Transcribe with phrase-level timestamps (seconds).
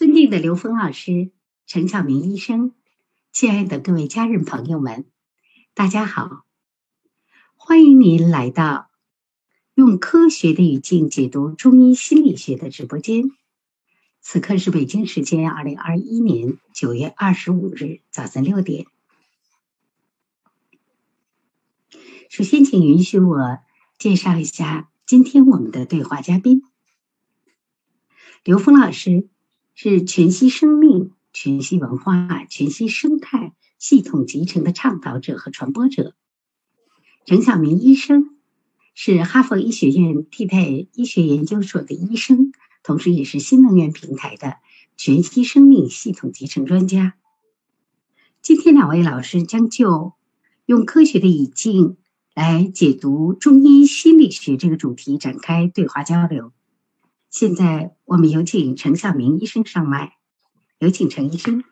[0.00, 1.30] 尊敬的刘峰老师、
[1.66, 2.72] 陈晓明医生，
[3.32, 5.04] 亲爱的各位家人朋友们，
[5.74, 6.46] 大家好！
[7.54, 8.90] 欢迎您来到
[9.74, 13.24] 用科学的语境解读中医心理学的直播间。
[14.22, 18.86] 此刻是北京时间二零二一年九月二十五日早晨六点。
[22.30, 23.58] 首先，请允许我
[23.98, 26.62] 介绍一下今天我们的对话嘉宾——
[28.42, 29.28] 刘峰老师。
[29.74, 36.14] 是全息生命、全息文化、全息生态系统集成的倡导者和传播者。
[37.24, 38.36] 陈晓明医生
[38.94, 44.56] 是哈佛医学院替代医学研究所的医生，同时也是新能源平台的
[44.96, 47.14] 全息生命系统集成专家。
[48.42, 50.14] 今天两位老师将就
[50.66, 51.96] 用科学的语境
[52.34, 56.52] 来解读中医心理学这个主题展开对话交流。
[57.30, 60.14] 现在我们有请陈晓明医生上麦，
[60.80, 61.62] 有请陈医生。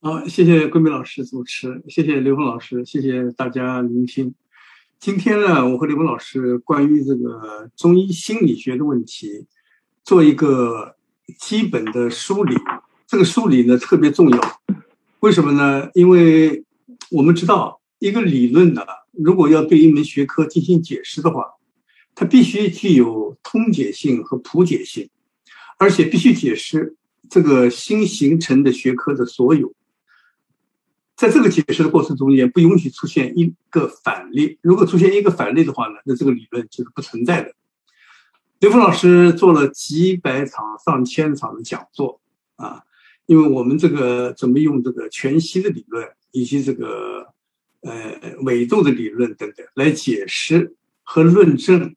[0.00, 4.32] 好，谢谢桂梅老师主持，谢谢刘峰老师，谢谢大家聆听。
[5.00, 9.48] 今天呢，我和刘峰老师关于这个中医心理学的问题
[10.04, 10.94] 做一个
[11.36, 12.54] 基本的梳理。
[13.08, 14.40] 这个梳理呢特别重要，
[15.18, 15.90] 为什么呢？
[15.94, 16.64] 因为
[17.10, 21.57] 我们知道一个理论呢，如果要对一门学科进行解释的话。
[22.18, 25.08] 它必须具有通解性和普解性，
[25.78, 26.96] 而且必须解释
[27.30, 29.72] 这个新形成的学科的所有。
[31.14, 34.58] 在这个解释的过程中间，不允许出现一个反例。
[34.62, 37.54] 如果出现一个反例的话呢，那这个理论就是不存在的。
[38.58, 42.20] 刘峰老师做了几百场、上千场的讲座
[42.56, 42.82] 啊，
[43.26, 47.32] 因为我们这个准备用这个全息的理论以及这个
[47.82, 50.74] 呃纬度的理论等等来解释
[51.04, 51.94] 和论证。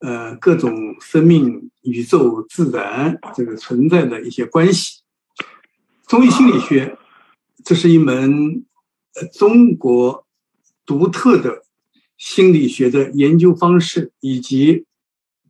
[0.00, 5.02] 呃，各种生命、宇宙、自然这个存在的一些关系，
[6.06, 6.96] 中医心理学，
[7.62, 8.64] 这是一门
[9.14, 10.26] 呃中国
[10.86, 11.64] 独特的
[12.16, 14.86] 心理学的研究方式，以及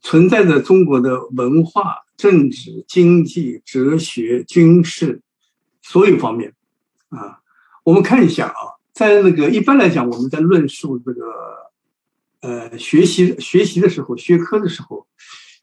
[0.00, 5.22] 存在着中国的文化、政治、经济、哲学、军事
[5.80, 6.54] 所有方面
[7.10, 7.38] 啊。
[7.84, 11.69] 我们看一下啊，在那个一般来讲，我们在论述这个。
[12.40, 15.06] 呃，学习学习的时候，学科的时候，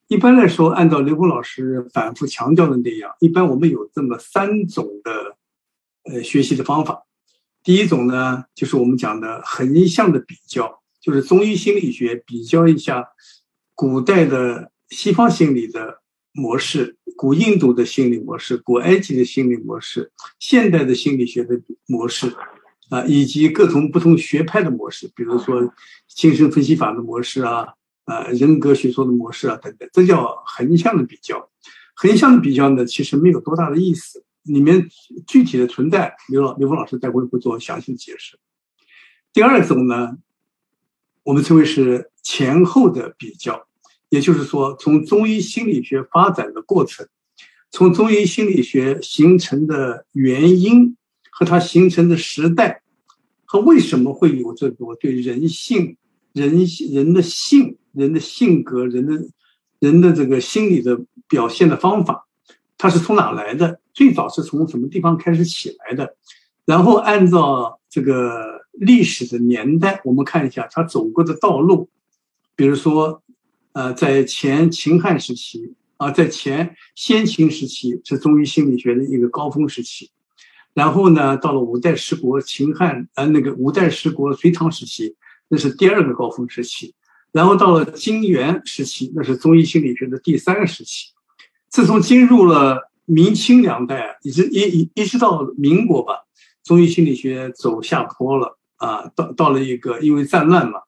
[0.08, 5.38] 一般来说，按照刘峰老师反复强调的那样，一般我们有这么三种的
[6.04, 7.04] 呃学习的方法。
[7.64, 13.08] 第一种呢，就是我们讲的横向的比较，就是中医心理学比较一下
[13.74, 16.02] 古代的西方心理的
[16.32, 22.34] 模式、古印度的心理模式、古埃及的心理模式、现代的心理学的模式。
[22.90, 25.74] 啊，以及各种不同学派的模式，比如说
[26.08, 27.74] 精神分析法的模式啊，
[28.06, 31.50] 呃，人格学说的模式啊，等等，这叫横向的比较。
[31.96, 34.88] 横向的比较呢，其实没有多大的意思，里面
[35.26, 38.38] 具体的存在，刘老刘峰老师待会会做详细的解释。
[39.34, 40.18] 第二种呢，
[41.24, 43.68] 我们称为是前后的比较，
[44.10, 47.08] 也就是说，从中医心理学发展的过程，
[47.72, 50.97] 从中医心理学形成的原因。
[51.38, 52.82] 和它形成的时代，
[53.46, 55.96] 和为什么会有这个对人性、
[56.34, 59.30] 人人的性、人的性格、人的
[59.78, 62.26] 人的这个心理的表现的方法，
[62.76, 63.80] 它是从哪来的？
[63.94, 66.16] 最早是从什么地方开始起来的？
[66.66, 71.88] 然后按照这个历史的年代，我们看一下它走过的道路。
[72.56, 73.22] 比如说，
[73.74, 80.10] 呃，在前秦汉时期啊，在前先秦时期是中医心理学的一个高峰时期。
[80.78, 85.16] 然后呢，到了五代十国、秦汉，呃，那个五代十国、隋唐时期，
[85.48, 86.94] 那是第二个高峰时期。
[87.32, 91.08] 然后到了金元时期，那是中医心理学的第三个时期。
[91.68, 96.14] 自从进入了明清两代，一直一一一直到民国吧，
[96.64, 100.82] 中医心理学走下坡了啊，到到了一个因为战乱嘛，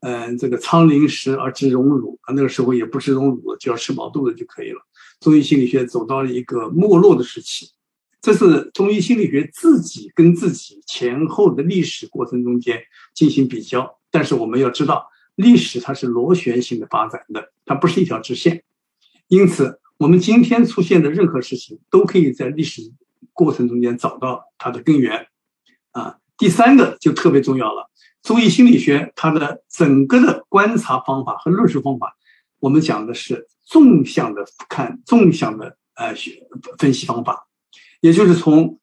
[0.00, 4.82] 嗯，这个仓廪实而知荣辱啊，那个时候也不知荣辱，只要吃饱肚子就可以了。
[5.18, 7.70] 中医心理学走到了一个没落的时期。
[8.24, 12.82] 这是中医心理学自己跟自己前后的历史过程中间
[13.12, 18.64] 进行比较，但是我们要知道，历史它是螺旋形的发展的，它不是一条直线。
[19.28, 22.80] 因此，我们今天出现的任何事情都可以在历史
[23.34, 25.26] 过程中间找到它的根源。
[25.90, 27.90] 啊，第三个就特别重要了，
[28.22, 32.16] 中医心理学它的整个的观察方法和论述方法，
[32.58, 36.14] 我们讲的是纵向的看，纵向的呃
[36.78, 37.46] 分析方法。
[38.04, 38.78] 也就是从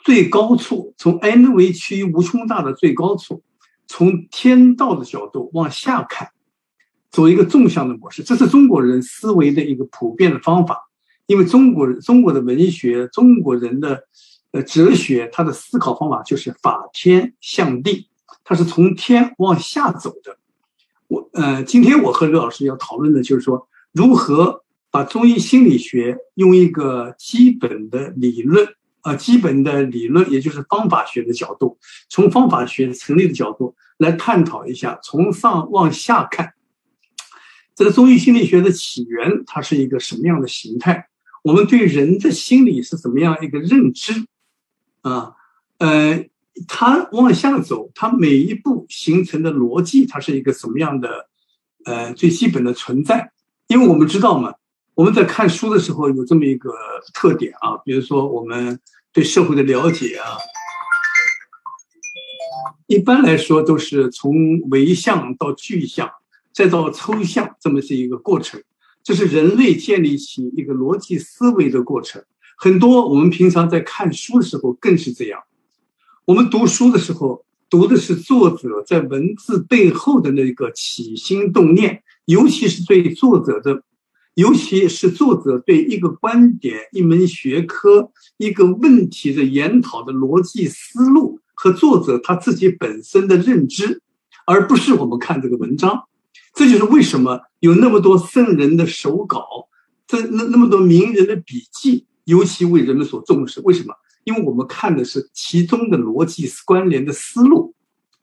[0.00, 3.44] 最高处，从 n 为趋于无穷大的最高处，
[3.86, 6.30] 从天道的角度往下看，
[7.08, 10.90] 走一个纵向的模式，这是中国人思维的一个普遍的方法，
[11.26, 14.02] 因为中国人中国的文学，中国人的
[14.50, 18.08] 呃哲学，他的思考方法就是法天象地，
[18.42, 20.36] 它是从天往下走的。
[21.06, 28.68] 我呃，今天我和刘老师要讨论的就是说，如何把中医心理学用一个基本的理论。
[29.02, 31.78] 呃，基本的理论，也就是方法学的角度，
[32.10, 36.52] 从方法学成立的角度来探讨一下，从上往下看，
[37.76, 41.08] 这个中医心理学的起源，它是一个什么样的形态？
[41.44, 44.26] 我们对人的心理是怎么样一个认知？
[45.02, 45.36] 啊，
[45.78, 46.26] 呃，
[46.66, 51.28] 它往下走，它每一步形成的逻辑，它是一个什么样的？
[51.84, 53.30] 呃，最基本的存在，
[53.68, 54.54] 因为我们知道嘛。
[54.98, 56.72] 我们在看书的时候有这么一个
[57.14, 58.80] 特点啊，比如说我们
[59.12, 60.34] 对社会的了解啊，
[62.88, 66.10] 一般来说都是从唯象到具象，
[66.52, 68.60] 再到抽象，这么是一个过程。
[69.04, 72.24] 这是人类建立起一个逻辑思维的过程。
[72.56, 75.40] 很多我们平常在看书的时候更是这样。
[76.24, 83.84] 我们读书的时候读的是作者在文字背后的那个起心动念，尤其是对作者的。
[84.38, 94.00] 尤其是作者对一个观点、一门学科、一个问题的研讨的逻辑思路和作者他自己本身的认知，
[94.46, 96.04] 而不是我们看这个文章。
[96.54, 99.44] 这就是为什么有那么多圣人的手稿，
[100.06, 103.60] 这那那么多名人的笔记，尤其为人们所重视。
[103.62, 103.92] 为什么？
[104.22, 107.74] 因为我们看的是其中的逻辑关联的思路，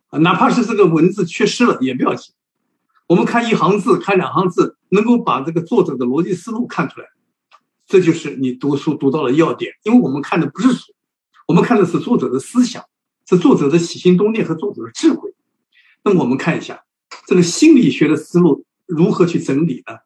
[0.07, 2.33] 啊，哪怕是这个文字缺失了也不要紧。
[3.07, 7.07] 我们看一行字，看两行字，能够把这个作者的逻辑思路看出来，
[7.85, 9.73] 这就是你读书读到了要点。
[9.83, 10.93] 因为我们看的不是书，
[11.47, 12.83] 我们看的是作者的思想，
[13.27, 15.33] 是作者的起心动念和作者的智慧。
[16.03, 16.83] 那我们看一下
[17.25, 19.97] 这个心理学的思路如何去整理呢？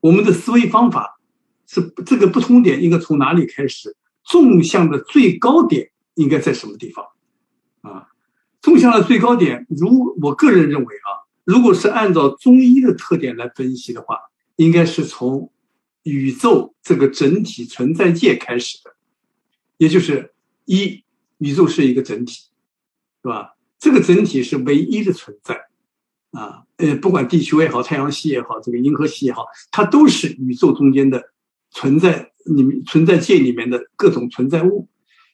[0.00, 1.18] 我们的思维方法
[1.66, 3.96] 是这个不同点应该从哪里开始？
[4.24, 7.04] 纵向的最高点应该在什么地方？
[7.80, 8.08] 啊，
[8.60, 11.17] 纵向的最高点，如我个人认为啊。
[11.48, 14.18] 如果是按照中医的特点来分析的话，
[14.56, 15.50] 应该是从
[16.02, 18.94] 宇宙这个整体存在界开始的，
[19.78, 20.34] 也就是
[20.66, 21.04] 一
[21.38, 22.50] 宇宙是一个整体，
[23.22, 23.54] 是吧？
[23.78, 25.58] 这个整体是唯一的存在，
[26.32, 31.30] 啊，呃，不管地球也好，太阳系也好，这个银河系也好，它都是宇宙中间的
[31.70, 34.86] 存在里面存在界里面的各种存在物，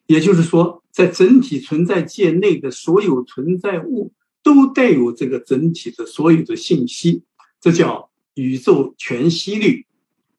[0.06, 4.12] 也就是说，在整体存在界内的所有存在物。
[4.44, 7.24] 都带有这个整体的所有的信息，
[7.60, 9.86] 这叫宇宙全息率。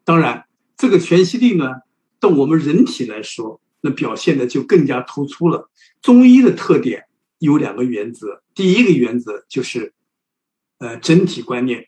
[0.05, 0.45] 当然，
[0.77, 1.65] 这个全息率呢，
[2.19, 5.69] 到我们人体来说，那表现的就更加突出了。
[6.01, 7.05] 中医的特点
[7.39, 9.93] 有两个原则，第一个原则就是，
[10.77, 11.87] 呃，整体观念，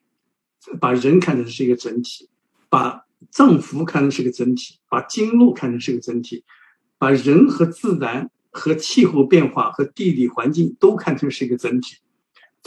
[0.79, 2.29] 把人看成是一个整体，
[2.67, 6.43] 把脏腑看成是个整体，把经络看成是个整体，
[6.97, 11.97] 把人和自然和气候变化和地理环境都看成是一个整体。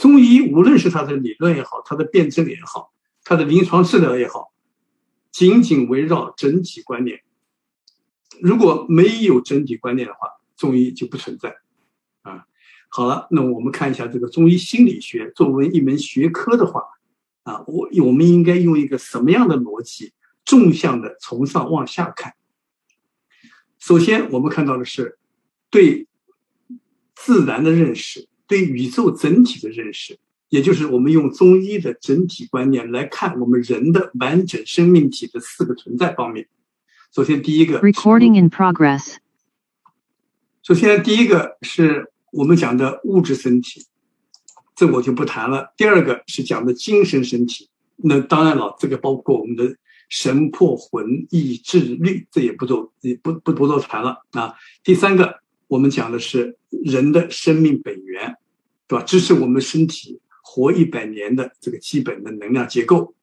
[0.01, 2.91] 中医无论是它的理论也好，它的辩证也好，
[3.23, 4.51] 它的临床治疗也好，
[5.31, 7.21] 紧紧围绕整体观念。
[8.41, 10.27] 如果没有整体观念的话，
[10.57, 11.57] 中医就不存在。
[12.23, 12.45] 啊，
[12.89, 16.81] 好了，那我们看一下这个中医心理学作为一门学科的话，
[17.43, 20.13] 啊，我我们应该用一个什么样的逻辑，
[20.43, 22.33] 纵向的从上往下看？
[23.77, 25.19] 首先，我们看到的是
[25.69, 26.07] 对
[27.13, 28.30] 自然的认识。
[28.51, 36.49] 对宇宙整体的认识，也就是我们用中医的整体观念来看我们人的完整生命体的四个存在方面。
[37.15, 39.15] 首先，第一个，recording in progress。
[40.61, 43.85] 首先，第一个是我们讲的物质身体，
[44.75, 45.73] 这我就不谈了。
[45.77, 49.77] 第二个是讲的精神身体，那当然了，这个包括我们的
[50.09, 54.55] 神魄魂意志力，这也不做，也不不不做谈了啊。
[54.83, 55.39] 第三个，
[55.69, 58.35] 我们讲的是人的生命本源。
[58.91, 59.05] 对吧？
[59.05, 63.15] 支持我们身体活一百年的这个基本的能量结构。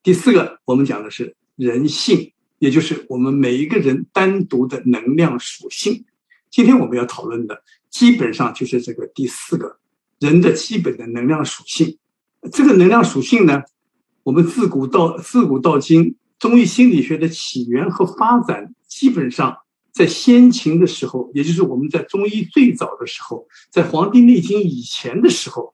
[0.00, 6.04] 第四个，我们讲的是人性，也就是我们每一个人单独的能量属性。
[6.48, 9.78] 今天我们要讨论的，基本上就是这个第四个
[10.20, 11.98] 人的基本的能量属性。
[12.52, 13.64] 这个能量属性呢，
[14.22, 19.56] 我们自古到自古到今，中医心理学的起源和发展，基本上。
[19.96, 25.72] 在先秦的时候，也就是我们在中医最早的时候，在《黄帝内经》以前的时候，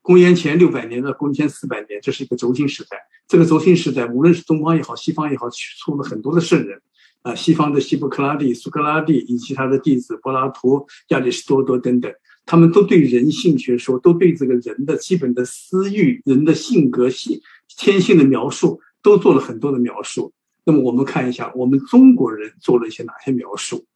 [0.00, 2.96] 公元前六百年到公元前四百年，这是一个轴心时代。
[3.26, 6.80] 这个轴心时代，无论是东方也好，西方也好，出了很多的圣人，
[7.20, 12.10] 啊，西方的希波克拉底、苏格拉底以及他的弟子柏拉图、亚里士多德等等，
[12.46, 17.42] 他们都对人性学说，都对这个人的基本的私欲、人的性格性、
[17.76, 20.32] 天性的描述，都做了很多的描述。
[20.68, 23.86] 那么我们看一下，我们中国人做了一些哪些描述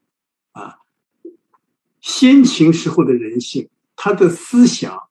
[0.53, 0.79] 啊？
[2.01, 5.03] 先秦时候的人性，他的思想，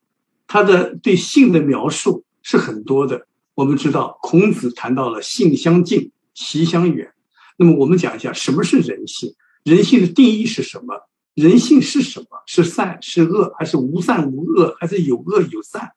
[0.47, 3.27] 他的对性的描述是很多的。
[3.53, 7.13] 我们知道，孔子谈到了性相近，习相远。
[7.57, 9.35] 那么我们讲一下什么是人性？
[9.63, 11.07] 人性的定义是什么？
[11.35, 12.41] 人性是什么？
[12.47, 15.91] 是善是恶，还是无善无恶，还是有恶有善？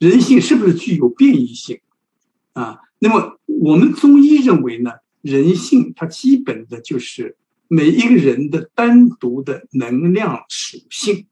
[0.00, 1.78] 人性是不是具有变异性？
[2.54, 4.90] 啊，那么我们中医认为呢，
[5.24, 11.26] 人性它基本的就是每一个人的单独的能量属性。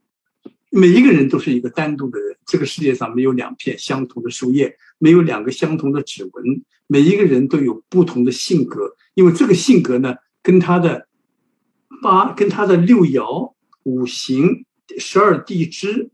[0.75, 6.63] 每一个人都是一个单独的人，这个世界上没有两片相同的树叶，没有两个相同的指纹。
[6.87, 11.07] 每一个人都有不同的性格，因为这个性格呢，跟他的
[12.03, 14.65] 八、跟他的六爻、五行、
[14.97, 16.09] 十二地支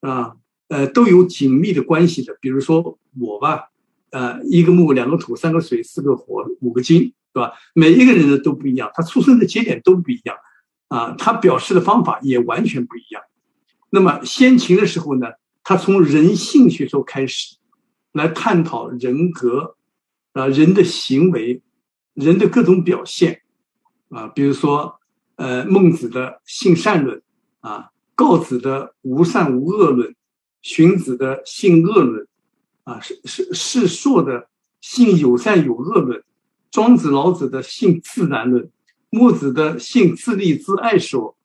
[0.00, 0.36] 啊，
[0.68, 2.34] 呃，都有紧密的关系的。
[2.40, 3.70] 比如说我吧，
[4.08, 7.52] 呃，一个木，两个土，三个水，四个火，五个金，对吧？
[7.74, 10.36] 每一个人呢都不一样，他出生的节点都不一样
[10.88, 13.22] 啊，他表示的方法也完全不一样。
[13.90, 15.28] 那么先秦的时候呢，
[15.62, 17.56] 他从人性学说开始，
[18.12, 19.76] 来探讨人格，
[20.32, 21.62] 啊，人的行为，
[22.14, 23.42] 人的各种表现，
[24.08, 24.98] 啊，比如说，
[25.36, 27.22] 呃，孟子的性善论，
[27.60, 30.14] 啊，告子的无善无恶论，
[30.62, 32.26] 荀子的性恶论，
[32.84, 34.48] 啊，是是是硕的
[34.80, 36.24] 性有善有恶论，
[36.70, 38.70] 庄子老子的性自然论，
[39.10, 41.36] 墨子的性自立自爱说，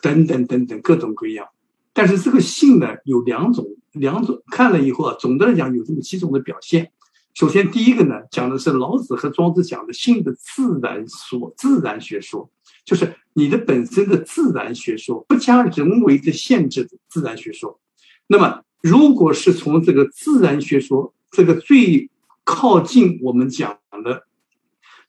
[0.00, 1.48] 等等等等各种各样。
[1.92, 6.90] 但是这个性呢，有两种，两种看了以后啊，总的来讲有这么几种的表现。
[7.34, 12.50] 首先，第一个呢，讲的是老子和庄子讲的性的自然说、自然学说，
[12.84, 17.80] 就是你的本身的自然学说，不加人为的限制的自然学说。
[18.26, 22.10] 那么，如果是从这个自然学说这个最
[22.44, 24.26] 靠近我们讲的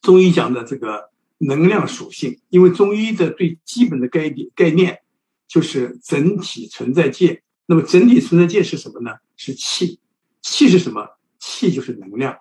[0.03, 5.00] 中医讲的这个能量属性，因为中医的最基本的概念概念。
[5.45, 9.17] 就是整体存在界，那么整体存在界是什么呢？
[9.36, 10.00] 是气，
[10.41, 11.19] 气是什么？
[11.38, 12.39] 气就是能量，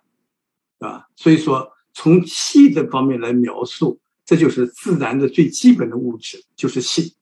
[0.79, 7.15] 啊，所以说从气的方面来描述，这就是自然的最基本的物质，就是气。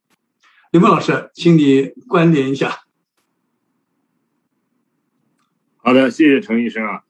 [0.71, 2.85] 刘梦老师，请你关联一下。
[5.77, 7.03] 好的，谢谢陈医生啊。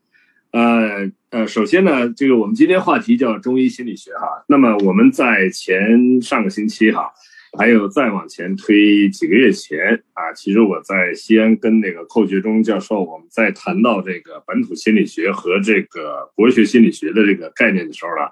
[0.49, 4.43] 呃呃，首先呢，这个我们今天话题叫中医心理学哈。
[4.49, 7.11] 那么我们在前上个星期哈。
[7.59, 18.31] 还有再往前推几个月前啊，其实我在西安跟那个寇学忠教授，我们在谈到这个本土心理学和这个国学心理学的这个概念的时候呢，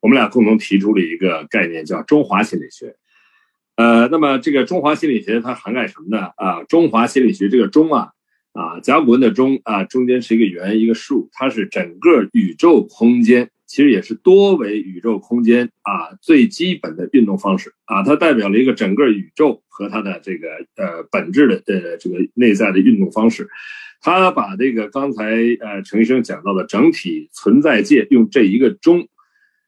[0.00, 2.94] 我们俩共同提出了一个概念，叫中华心理学。
[3.76, 6.26] 呃，那么这个中华心理学它涵盖什么呢？
[6.36, 8.10] 啊，中华心理学这个中啊，
[8.60, 13.50] 啊甲骨文的中啊，中间是一个圆一个竖，它是整个宇宙空间。
[13.66, 23.48] 其实也是多维宇宙空间啊最基本的运动方式啊，它代表了一个整个宇宙和它的这个呃本质的呃这个内在的运动方式。
[24.02, 25.24] 他把这个刚才
[25.60, 29.06] 呃陈医生讲到的整体存在界用这一个中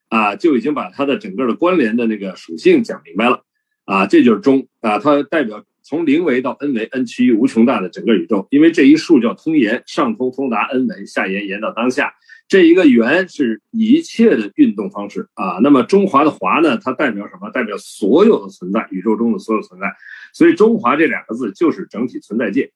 [0.08, 3.44] 啊，就已经把它的整个的关联的那个属性讲明白了
[3.84, 12.14] 啊，这就是中啊，它代表从零维到 n 维，n 趋于无穷大的整个宇宙，因为这一竖叫通延，上通通达 n 维，下延延到当下。
[12.48, 17.50] 这一个圆是一切的运动方式啊，那么中华的华呢，它代表什么？
[17.50, 19.86] 代表所有的存在，宇宙中的所有存在。
[20.34, 22.70] 所以中华这两个字就是整体存在界。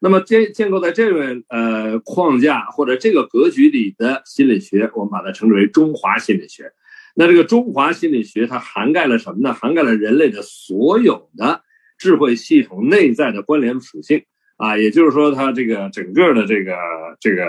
[0.00, 6.72] 那么建建构在这个呃框架或者这个格局里的心理学，我们把它称之为中华心理学。
[7.14, 9.52] 那这个中华心理学它涵盖了什么呢？
[9.52, 11.62] 涵盖了人类的所有的
[11.98, 14.24] 智慧系统内在的关联属性
[14.56, 16.76] 啊，也就是说，它这个整个的这个
[17.20, 17.44] 这个。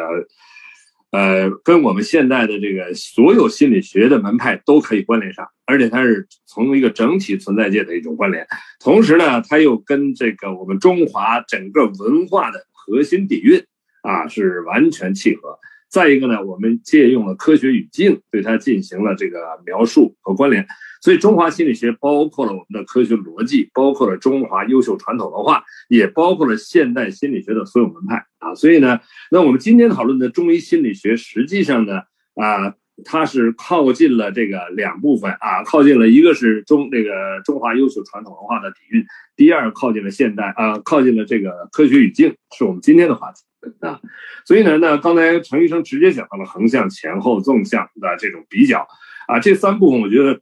[1.11, 8.45] 呃，跟我们现代的这个所有心理学的门派都可以关联上，而且它是从一个整体存在界的一种关联。
[8.79, 13.65] 同时呢，它又跟这个我们中华整个文化的核心底蕴
[14.03, 15.57] 啊是完全契合。
[15.89, 20.65] 再一个呢，我们借用了科学语境，对它进行了这个描述和关联。
[21.01, 28.53] 所以，中华心理学包括了我们的科学逻辑，包括了中华优秀传统文化，也包括了现代心理学的所有门派啊。
[28.53, 29.00] 所以呢，
[29.31, 32.01] 那我们今天讨论的中医心理学，实际上呢，
[32.36, 39.05] 啊，它是靠近了这个两部分啊，靠近了一个是中这个中华优秀传统文化的底蕴，
[39.38, 43.41] 第二靠近了现代啊，靠近了这个科学语境，是我们今天的话题
[43.81, 43.99] 啊。
[44.45, 48.87] 所以呢，那刚才陈医生直接讲到了横向、前后、纵向的这种比较
[49.27, 50.39] 啊，这三部分我觉得。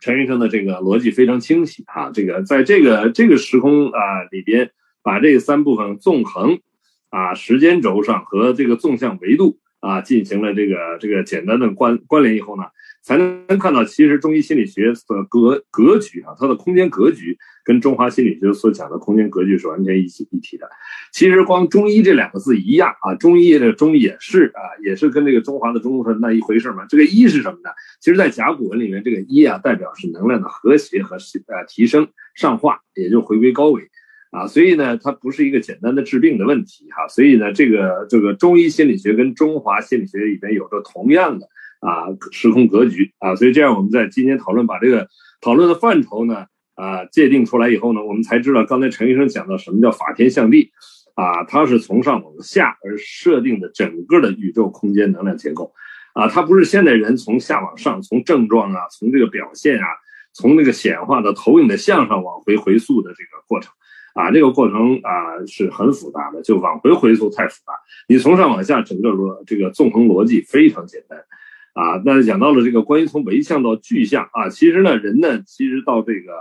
[0.00, 4.70] 陈医生的这个逻辑非常清晰啊，这个在这个这个时空啊里边，
[5.02, 6.60] 把这三部分纵横
[7.08, 12.64] 啊时间轴上和这个纵向维度啊进行了这个这个简单的关关联以后呢。
[13.04, 20.66] 才能看到，其实中医心理学的格格局啊，它的空间格局跟中华心理学所讲的空间格局是完全一起一体的。
[21.12, 26.86] 其实光中医这两个字一样啊，中医的中也是啊，也是跟这个中华的中是那一回事嘛。
[26.88, 27.68] 这个一是什么呢？
[28.00, 33.82] 其实，在甲骨文里面，这个一啊，代表是能量的和谐和呃提升上化，也就回归高维
[34.30, 34.46] 啊。
[34.46, 37.06] 所以呢，它不是一个简单的治病的问题哈。
[37.08, 41.46] 所以呢，这个这个中医心理学跟中华心理学里面有着同样的。
[41.84, 45.06] 啊，时空格局啊，所以这样我们在今天讨论把这个
[45.42, 50.72] 讨论的范畴呢啊界定出来以后呢，我们才知道刚才陈医生讲到什么叫法天象地
[51.14, 55.74] 啊，它是从上往下而设定的整个的宇宙空间能量结构
[56.14, 59.86] 啊，它不是现代人从下往上，从症状啊，从这个表现啊，
[60.32, 63.70] 从那个显化的投影的像上往回回溯的这个过程
[64.14, 67.74] 啊，这个过程啊是很复杂的，就往回回溯太复杂，
[68.08, 71.22] 你从上往下整个逻这个纵横逻辑非常简单。
[71.74, 76.32] 啊，那讲到了这个关于从唯象到具象啊，其实呢，人呢，其实到这个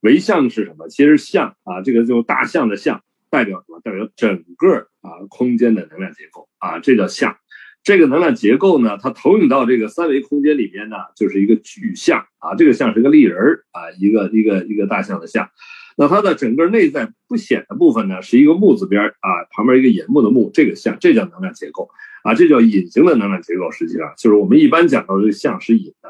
[0.00, 0.88] 唯象是什么？
[0.88, 3.80] 其实象啊，这个就大象的象代表什么？
[3.84, 7.36] 代表整个啊空间的能量结构啊，这叫象。
[7.82, 15.50] 这个能量结构呢，它投影到这个三维空间里边呢，就是一个具象啊，这个像是个立人儿啊，一个一个一个大象的象。
[15.96, 21.88] 那它的整个内在不显的部分呢，是一个木字边啊，旁边一个眼目的目，这个像，这叫能量结构。
[22.24, 26.08] 啊，这叫隐形的能量结构，实际上就是我们一般讲到这个像是隐的，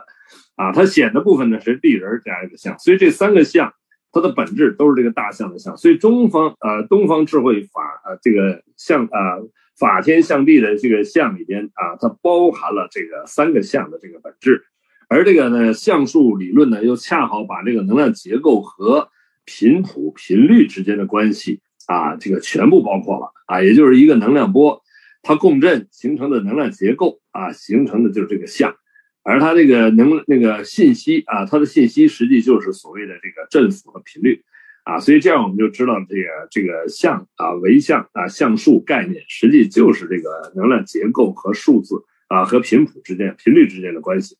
[0.55, 3.75] 啊，它显的部分呢是立人加一个像，所以这三个像，
[4.13, 9.43] 它的本质都是这个大象的像，所以中方呃东方智慧法呃这个象啊
[9.77, 14.63] 法天象地的这个象里边啊，它包含了这个三个象的这个本质，
[15.09, 19.09] 而这个呢象数理论呢又恰好把这个能量结构和
[19.45, 24.83] 频谱频率之间的关系啊这个全部包括了啊，也就是一个能量波。
[25.27, 28.75] 它共振形成的能量结构啊，形成的就是这个像，
[29.23, 34.43] 而它这个能那个信息啊，它的信息实际就是所谓的这个振幅和频率
[34.85, 44.37] 啊，所以这样我们就知道这个这个像啊，维像啊，像数概念实际就是这个能量结构和数字啊和频谱之间频率之间的关系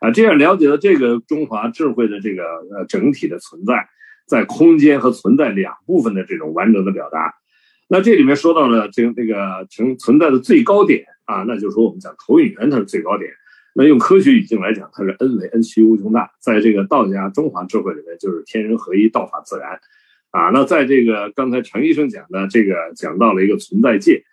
[0.00, 2.42] 啊，这样了解了这个中华智慧的这个
[2.74, 3.88] 呃整体的存在，
[4.26, 7.34] 在空间和存在两部分的这种完整的表达。
[7.88, 13.30] 那这里面说到了这个那个存存在的最高点啊，那就是说我们讲投影源它是最高点。
[13.74, 19.78] 那用科学语境来讲，它是 n 为 n 趋无穷大，在这个道家中华智慧里面就是天人合一，道法自然
[20.32, 20.50] 啊。
[20.50, 24.24] 那在这个刚才陈医生讲的这个讲到了一个存在界，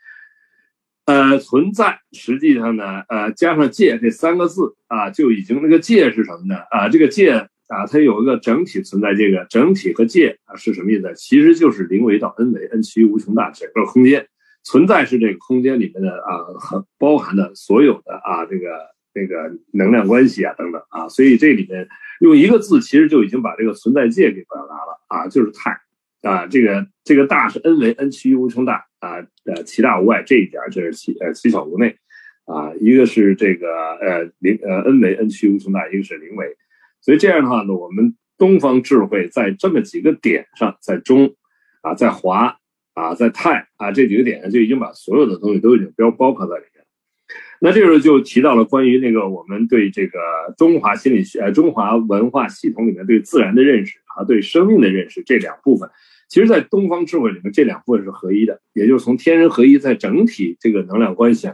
[1.05, 6.55] 呃，存在实际上呢，呃，加上界这三个字啊，就已经那个界是什么呢？
[6.71, 7.47] 啊，这个界。
[7.73, 11.11] 啊，它有一个整体存在，这个整体和界啊是什么意思？
[11.15, 14.27] 其实就是零维到 n 维，n 趋于无穷大，整个空间
[14.63, 18.69] 存在是这个空间里面的啊，和包含的所有的啊，这个
[19.11, 21.87] 这个能量关系啊等等啊，所以这里面
[22.19, 25.71] 用一个字，其实就已经把这个存在界给表达了啊，就是太
[26.21, 31.97] 啊，这个这个大是 n 维，n 趋于无穷大啊，呃，其大无外，这一点就是其呃其小无内
[32.45, 36.55] 啊，一个是这个呃零呃 n 维，n 趋于无穷大，一个是零维。
[37.03, 41.35] 所以这样的话呢，我们东方智慧在这么几个点上，在中，
[41.81, 42.57] 啊，在华，
[42.93, 46.85] 啊，在泰，啊这几个点上就已经把所有的东西都已经标包括在里面。
[47.59, 50.19] 那这时候就提到了关于那个我们对这个
[50.57, 55.89] 中华心理学、呃中华文化系统里面对自然的认识啊，对生命的认识这两部分，
[56.29, 61.49] 其实在东方智慧里面这两部分是合一的，也就是从天人合一，在整体这个能量关系。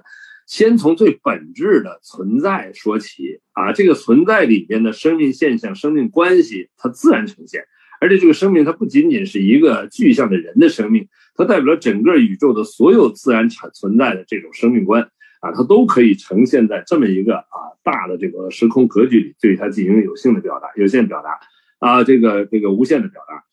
[0.50, 7.66] 先从最本质的存在说起啊，这个存在里边的生命现象、生命关系，它自然呈现。
[8.02, 15.04] 而且这个生命，它不仅仅是一个具象的人的生命，它代表了整个宇宙的所有自然产存在的这种生命观
[15.42, 21.40] 啊，它都可以呈现在这么一个啊大的这个时空格局里，对它进行有性的表达、有限表达
[21.78, 23.44] 啊，这个这个无限的表达。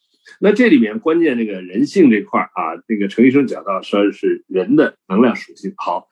[0.41, 6.09] 那这里面关键这个人性这块啊，那个陈医生讲到说是人的能量属性好。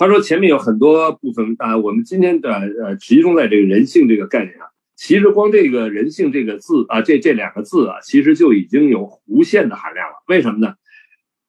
[0.00, 4.68] 他说：“前面有很多部分啊，我们今天的呃集中在这个人性这个概念上。
[4.94, 10.14] 其实光这个人性这个字啊，这这两个字啊，其实就已经有无限的含量了。
[10.28, 10.76] 为什么呢？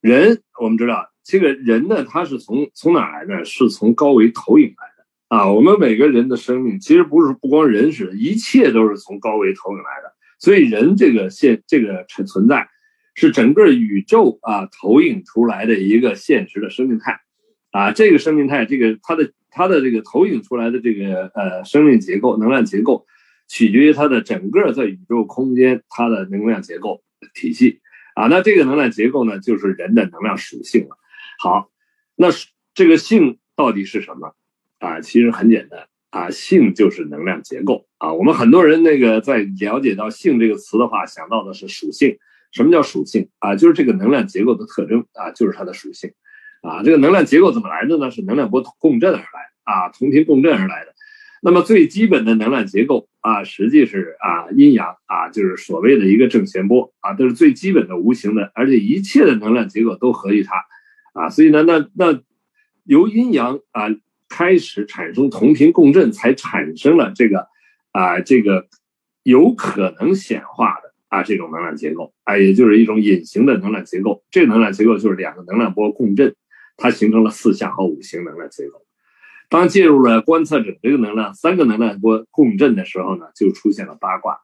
[0.02, 3.46] 人，我们知道这个人呢，他是从从哪来的？
[3.46, 5.52] 是从高维投影来的啊。
[5.52, 10.12] 我们每个人的生命，其实不是不光人是，一切都是从高维投影来的。
[10.40, 12.68] 所以人这个现这个存存在，
[13.14, 17.20] 是整个宇宙啊投影出来的一个现实的生命态。”
[17.72, 23.06] 啊，这个生命态，这个它的它的这个投影出来的这个呃生命结构、能量结构，
[23.48, 27.04] 取决于它的整个在宇宙空间它的能量结构
[27.34, 27.82] 体系
[28.16, 28.28] 啊。
[28.28, 30.98] 那这个能量结构呢，就是人的能量属性了。
[31.40, 31.70] 好，
[32.16, 32.30] 那
[32.74, 34.36] 这个性到底是什么？
[34.80, 38.14] 啊，其实很简单啊，性就是能量结构啊。
[38.14, 42.18] 我们很多人那个在了解到性这个词的话，想到的是属性。
[42.52, 43.56] 什么叫属性啊？
[43.56, 46.12] 就是这个能量结构的特征啊，就是它的属性
[46.62, 46.84] 啊。
[46.84, 48.12] 这个能量结构怎么来的呢？
[48.12, 50.94] 是能量波共振而来啊，同频共振而来的。
[51.42, 60.66] 那么最基本的能量结构啊，实际是啊阴阳啊，就是所谓的一个正弦波啊，都是最基本的无形的，而且一切的能量结构都合于它
[61.14, 61.30] 啊。
[61.30, 62.20] 所以呢，那那
[62.84, 63.88] 由阴阳啊
[64.28, 67.48] 开始产生同频共振，才产生了这个
[67.94, 68.68] 啊这个
[69.24, 74.26] 有可能显化的啊这种能量结构啊，也就是一种隐形的能量结构。
[74.30, 76.36] 这个能量结构就是两个能量波共振，
[76.80, 78.82] 它形成了四象和五行能量结构。
[79.50, 84.40] 当进入了观测者这个能量三个能量波共振的时候呢，就出现了八卦，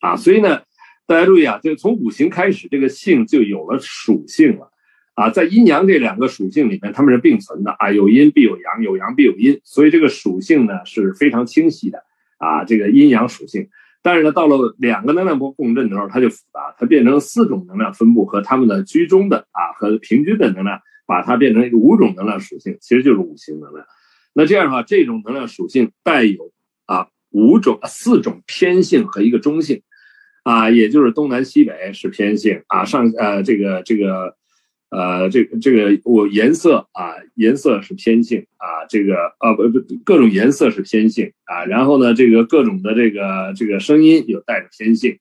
[0.00, 0.62] 啊，所以呢，
[1.06, 4.70] 大家注意啊，就从五行开始，这个性就有了属性了，
[5.14, 7.76] 啊，在阴阳这两个属性里面，它们是并存的。
[7.78, 12.02] 啊，有阴必有阳，有阳必有阴，所以这个属性呢是非常清晰的。
[12.38, 13.68] 啊，这个阴阳属性。
[14.00, 23.86] 但是呢，到了两个能量波共振的时候，它就复杂，它变成四种能量分布和它们的居中的啊和平均的能量，把它变成五种能量属性，其实就是五行能量。
[24.34, 26.52] 那这样的话，这种能量属性带有
[26.84, 29.80] 啊五种、四种偏性和一个中性，
[30.42, 34.36] 啊，也就是东南西北是偏性啊，上呃这个这个
[34.90, 45.18] 呃这这个我颜色啊颜色是偏性啊，这个啊不不各种颜色是偏性啊，然后呢这个各种的这个这个声音有带着偏性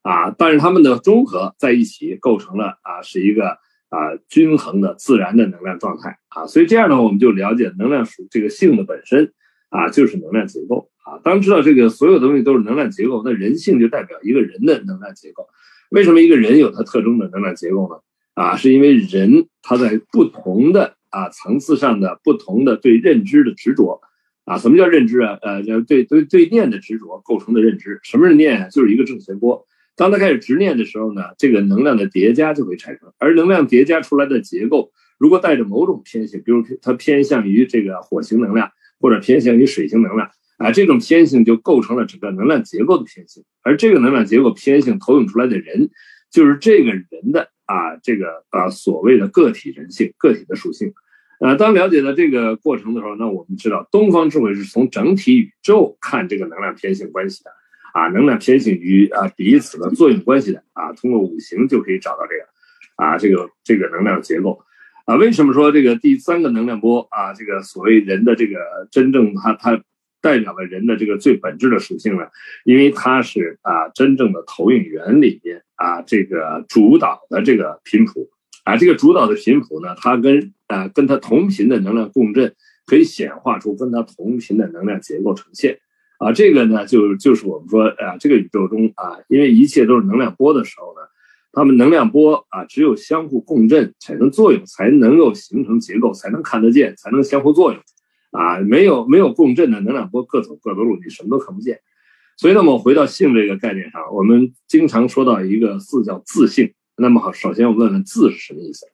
[0.00, 3.58] 啊，但是它们的综合在一起构成了啊是一个。
[3.90, 9.32] 啊，均衡的自然的能量状态啊，所以这样呢，我们就了解能量属这个性的本身
[9.70, 11.18] 啊，就是能量结构啊。
[11.24, 15.48] 当知道这个所有东西都是能量结构，那人性就代表一个人的能量结构。
[15.90, 18.00] 为什么一个人有他特征的能量结构呢？
[18.34, 24.02] 啊，是因为人他在不同的啊层次上的不同的对认知的执着
[24.44, 24.58] 啊。
[24.58, 25.38] 什么叫认知啊？
[25.40, 28.00] 呃，对对对念的执着构成的认知。
[28.02, 28.68] 什么是念？
[28.70, 29.66] 就是一个正弦波。
[29.98, 45.90] 当他开始执念的时候呢，这个能量的叠加就会产生，而能量叠加出来的结构，如果带着某种偏性，比如它偏向于这个火星能量，或者偏向于水星能量，啊，这种偏性就构成了整个能量结构的偏性，而这个能量结构偏性投影出来的人，
[46.30, 50.92] 就是这个人的啊，这个啊所谓的个体人性、个体的属性，
[51.40, 57.50] 呃，当了解了这个过程的时候，那我们知道东方智慧是从整体宇宙看这个能量偏性关系的。
[57.92, 62.44] 啊，能量偏性与啊彼此的作用关系的啊，通过五行就可以找到这个
[62.96, 64.60] 啊，这个这个能量结构
[65.06, 65.16] 啊。
[65.16, 68.58] 为什么说这个第三个能量波啊，这个所谓人的这个
[68.90, 69.82] 真正它它
[70.20, 72.24] 代表了人的这个最本质的属性呢？
[72.64, 78.28] 因为它是啊真正的投影源里边啊这个主导的这个频谱
[78.64, 85.78] 啊，这个主导的频谱呢，它跟啊跟它同频的能量共振，可以显化出跟它同频的能量结构呈现。
[86.18, 91.08] 啊，这个呢，就就是我们说啊，这个宇宙中啊，因为一切都是能量波的时候呢，
[91.52, 97.80] 它们能量波啊，只有相互共振产生作用，才能够形成结构，才能看得见，才能相互作用。
[98.30, 101.80] 啊，没有没有共振的能量波各走各的路，你什么都看不见。
[102.36, 106.74] 所以，那么回到性这个概念上，我们经常说到一个字叫自性。
[106.96, 108.86] 那么好，首先我问问字是什么意思？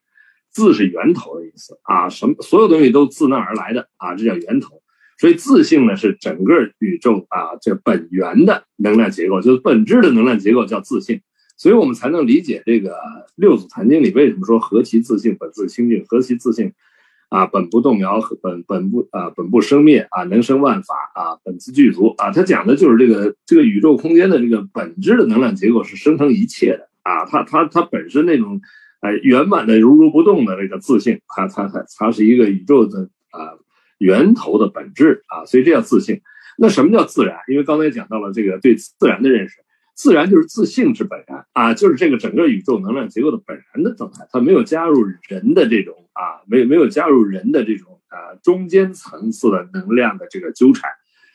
[0.51, 4.83] 字是源头的意思啊，什么所有东西都自那而来的啊，这叫源头。
[5.17, 11.21] 所以自性呢是整个宇宙啊这本源的能量结构，就是本质的能量结构叫自性，
[11.57, 12.97] 所以我们才能理解这个
[13.37, 16.73] 六祖坛经里为什么说何其自性，本自清净，何其自性，
[17.29, 22.13] 啊本不动摇，本本不啊本不生灭啊能生万法啊本自具足。
[22.19, 26.89] 啊，它讲的就是这个这个宇宙空间的这个本质的能量结构是生成一切的。
[27.03, 28.61] 啊，它它它本身那种
[29.01, 33.55] 呃圆满的如如不动的这个自性，它它它它是一个宇宙的啊。
[33.99, 36.21] 源头的本质啊，所以这叫自性。
[36.57, 37.39] 那什么叫自然？
[37.49, 39.57] 因为刚才讲到了这个对自然的认识，
[39.95, 50.91] 自然就是自性之本然啊，就是这个整个宇宙能量结构的本然的状态，它没有加入人的这种啊，没没有加入人的这种啊中间层次的能量的这个纠缠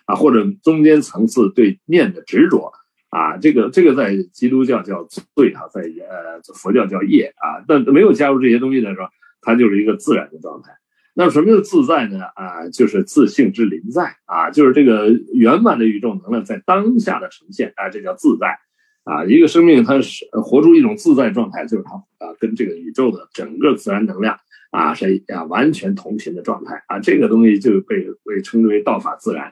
[0.06, 2.72] 啊，或者中间层次对念的执着
[3.10, 9.08] 啊，这个这个在基督教叫罪啊，在呃佛教叫业啊，但没有加入这些东西的时候，
[9.41, 10.72] 它就是一个自然的状态。
[11.15, 12.24] 那什么叫自在呢？
[12.36, 18.58] 啊，就是自性之临在啊，就是这个圆满的宇宙能量在当下的呈现啊，这叫自在
[19.04, 19.26] 啊。
[19.26, 21.95] 一个生命它是活出一种自在状态，就是它
[22.26, 24.39] 啊跟这个宇宙的整个自然能量
[24.72, 27.00] 啊是啊完全同频的状态啊。
[27.00, 29.52] 这个东西就被被称之为道法自然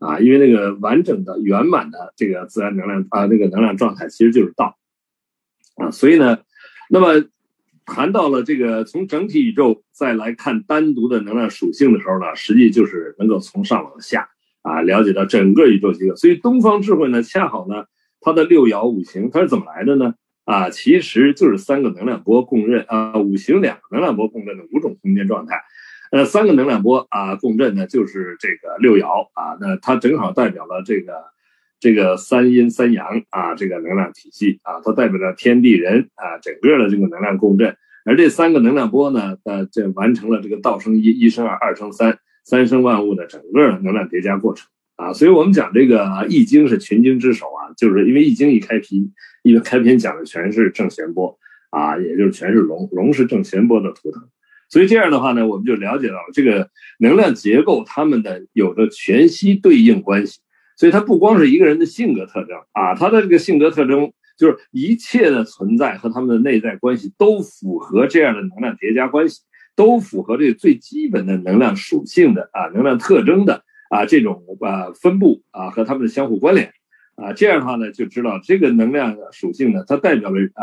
[0.00, 4.76] 啊，因为那个完整的圆满的这个自然能量啊，那个能量状态其实就是道
[5.76, 5.90] 啊。
[5.90, 6.40] 所以呢，
[6.90, 7.24] 那么。
[7.86, 14.28] 谈到了这个从整体宇宙再来看单独的能量属性的时候呢，实际就是能够从上往下
[14.62, 16.16] 啊了解到整个宇宙结构。
[16.16, 17.84] 所以东方智慧呢，恰好呢，
[18.20, 20.14] 它的六爻五行它是怎么来的呢？
[20.44, 25.62] 啊，其实就是三个能量波共振啊，五行两个能量波共振的五种空间状态。
[26.12, 31.12] 呃，三个能量波啊共振呢，就是这个六爻啊，那它正好代表了这个
[31.78, 37.76] 这个三阴三阳啊这个能量体系啊，它代表了天地人啊整个的这个能量共振。
[38.04, 45.12] 而这三个能量波呢，呃，这完成了这个道生一，一生二，二生三，三生万物的整个能量叠加过程啊。
[45.12, 49.10] 所以我们讲这个易经是群经之首啊，就是因为易经一开篇，
[49.42, 51.36] 因为开篇讲的全是正弦波
[51.70, 54.22] 啊，也就是全是龙，龙是正弦波的图腾。
[54.68, 60.38] 所以这样的话呢，我们就了解到这个能量结构，它们的有着全息对应关系。
[60.76, 69.40] 所以它不光是一个人的性格特征啊，他的这个性格特征就是一切的存在和他们的内在关系都符合这样的能量叠加关系，
[69.74, 76.72] 都符合这个最基本的能量属性的啊能量特征的啊这种啊分布啊和它们的相互关联
[77.16, 77.32] 啊。
[77.32, 80.62] 这样的话呢，就知道这个能量属性呢，它代表了啊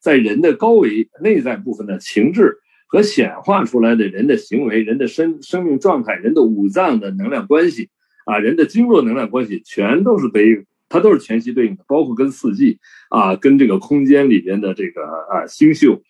[0.00, 2.58] 在人的高维内在部分的情志。
[2.88, 7.88] 和显化出来的人的行为、人的生生命状态、人的五脏的能量关系，
[8.24, 12.78] 啊，人的经络能量关系，全都是对应，它都是全息对应的，包括跟四季
[13.10, 16.02] 啊，跟这个空间里边的这个啊星宿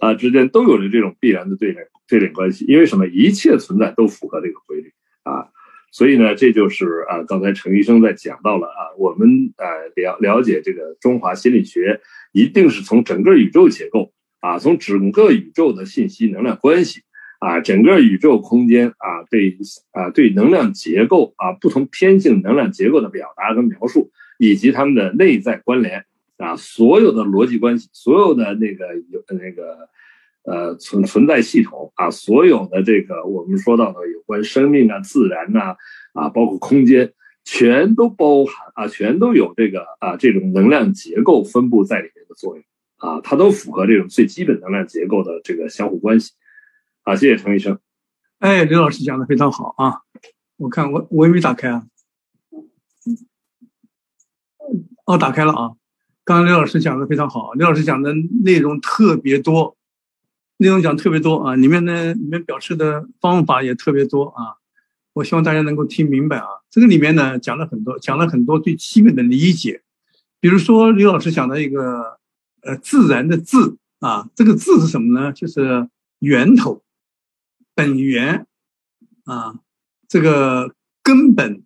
[0.00, 2.64] 啊之间都有着这种必然的对联对联关系。
[2.66, 3.06] 因为什么？
[3.06, 5.48] 一切存在都符合这个规律啊，
[5.90, 12.00] 所以呢，这就是啊，刚才陈医生在讲到了啊，我们呃了了解这个中华心理学，
[12.32, 14.12] 一定是从整个宇宙结构。
[14.40, 17.00] 啊，从整个宇宙的信息能量关系，
[17.40, 19.56] 啊，整个宇宙空间啊，对
[19.92, 26.04] 啊，对能量结构啊，不同偏性能量结构的表达和描述，以及它们的内在关联
[26.38, 29.88] 啊，所有的逻辑关系，所有的那个有那个
[30.44, 35.76] 呃存存在系统啊，所有的这个我们说到的有关生命啊、自然呐
[36.14, 37.12] 啊，包括空间，
[37.44, 42.64] 全都包含啊，全都有这个啊这种能量结构分布在里面的作用。
[42.96, 46.32] 啊，它都符合这种最基本能量结构的这个相互关系。
[47.06, 47.78] 好，谢谢陈医生。
[48.38, 50.00] 哎，刘老师讲的非常好啊！
[50.56, 51.84] 我看我我也没打开啊。
[55.04, 55.72] 哦，打开了啊！
[56.24, 59.76] 刚刚刘老师讲的非常好，刘老师讲的内容特别多，
[60.56, 64.56] 内容讲特别多啊，里面呢里面表示的方法也特别多啊。
[65.12, 66.46] 我希望大家能够听明白啊。
[66.70, 69.82] 这个里面呢讲了很多，讲了很多最基本的理解，
[70.40, 72.18] 比如说刘老师讲的一个。
[72.66, 75.30] 呃，自然的“自”啊，这个“自”是什么呢？
[75.34, 75.86] 就是
[76.20, 76.82] 源头、
[77.74, 78.46] 本源
[79.24, 79.58] 啊，
[80.08, 81.62] 这个根本。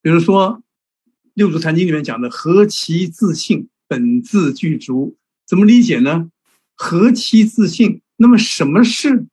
[0.00, 0.58] 比如说
[1.34, 6.30] 《六祖坛经》里面讲的“何其自性，本自具足”，怎么理解呢
[6.74, 9.26] ？“何其自性”，那么什么是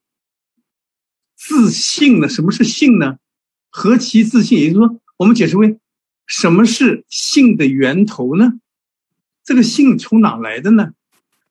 [1.35, 2.27] 自性呢？
[2.27, 3.17] 什么是性呢
[3.69, 5.79] ？“何其自性”，也就是说，我们解释为
[6.25, 8.59] 什么是性的源头呢？
[9.43, 10.93] 这个性从哪来的呢？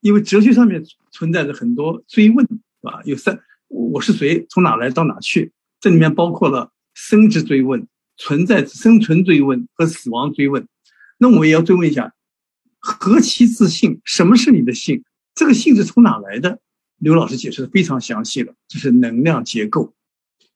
[0.00, 3.00] 因为哲学上面存在着很多追问，是吧？
[3.04, 3.40] 有三，
[3.74, 4.46] 我是谁？
[4.48, 5.50] 从哪来到哪去？
[5.80, 10.66] 这里面包括了生之追问、存在生存追问和死亡追问。
[11.18, 12.14] 那我也要追问一下：
[12.78, 14.00] 何其自信？
[14.04, 15.02] 什么是你的性？
[15.34, 16.60] 这个性是从哪来的？
[16.98, 19.92] 刘老师解释的非常详细了，这是能量结构。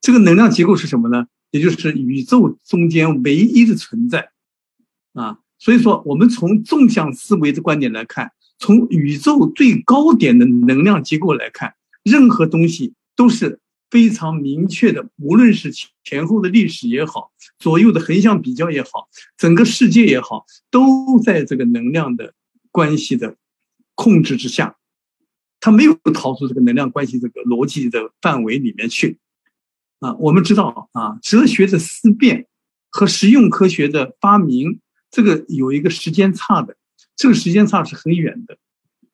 [0.01, 1.27] 这个能量结构是什么呢？
[1.51, 4.31] 也就是宇宙中间唯一的存在
[5.15, 5.39] 啊。
[5.59, 13.59] 所以说，我们从纵向思维的观点来看，从宇宙最高点的能量结构来看，任何东西都是
[13.91, 15.09] 非常明确的。
[15.17, 15.73] 无论是
[16.05, 22.33] 前后的历史也好，左右的横向比较也好，整个世界也好，都在这个能量的
[22.71, 23.37] 关系的
[23.97, 24.77] 控制之下，
[25.59, 29.19] 它没有逃出这个能量关系这个逻辑的范围里面去。
[29.99, 32.47] 啊，我们知道啊，哲学的思辨
[32.89, 34.81] 和实用科学的发明。
[35.11, 36.77] 这个有一个时间差的，
[37.17, 38.59] 这个时间差是很远的。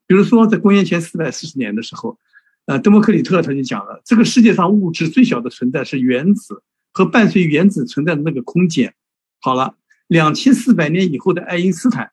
[0.07, 2.19] 比如说，在公元前四百四十年的时候，
[2.67, 8.95] 呃，德谟克里特他就讲了，这个世界上物质最小的存在是原子和伴随原子存在的那个空间。
[9.41, 12.13] 好了，两千四百年以后的爱因斯坦，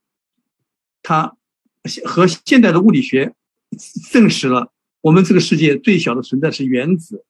[1.02, 1.38] 他
[2.04, 3.34] 和现代的物理学
[4.12, 7.24] 证实了，我们这个世界最小的存在是原子、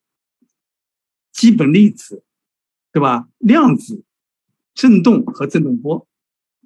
[1.32, 2.24] 基本粒子，
[2.92, 3.28] 对吧？
[3.38, 4.04] 量子、
[4.74, 6.08] 振动和振动波。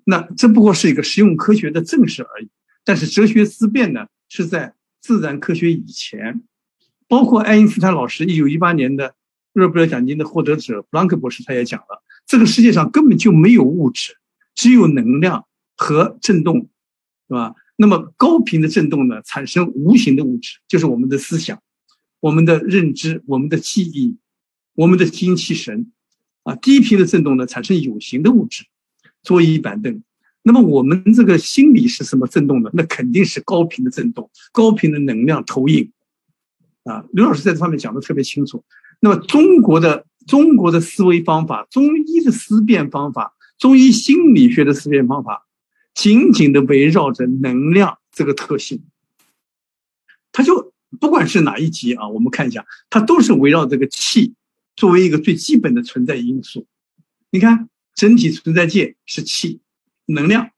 [0.06, 2.50] 那这不过是一个实用科学的证实而已，
[2.86, 6.41] 但是哲学思辨呢，是在自然科学以前，
[7.08, 9.13] 包括爱因斯坦老师一九一八年的
[9.54, 14.18] 诺贝尔奖金的获得者弗兰克博士，他也讲了，这个世界上根本就没有物质，
[14.56, 15.46] 只有能量
[15.78, 16.70] 和振动，
[17.28, 17.54] 是吧？
[17.76, 21.62] 那么高频的振动呢，产生无形的物质，就是我们的思想、
[22.20, 24.18] 我们的认知、我们的记忆、
[24.74, 25.91] 我们的精气神。
[26.41, 28.65] 啊，低频的振动呢，产生有形的物质，
[29.22, 30.02] 桌椅板凳。
[30.47, 32.69] 那么我们这个心理是什么振动呢？
[32.73, 35.91] 那肯定是高频的振动，高频的能量投影。
[36.84, 38.63] 啊，刘老师在这方面讲的特别清楚。
[38.99, 45.47] 那么中国的中国的思维方法，中医的思辨方法，中医心理学的思辨方法，
[45.95, 48.84] 紧紧的围绕着能量这个特性。
[50.31, 54.36] 它就不管是哪一集啊，我们看一下，它都是围绕这个气。
[54.75, 56.67] 作为一个最基本的存在因素，
[57.31, 59.62] 你看整体存在界是气，
[60.06, 60.50] 能量。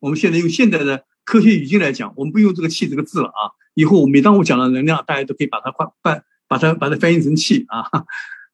[0.00, 3.52] 我们现在用现在的科学语境来讲，我们不用这个“气”这个字了啊。
[3.74, 7.84] 以后每当我讲到能量，大家都可以把它换换，把它把它翻译成气啊。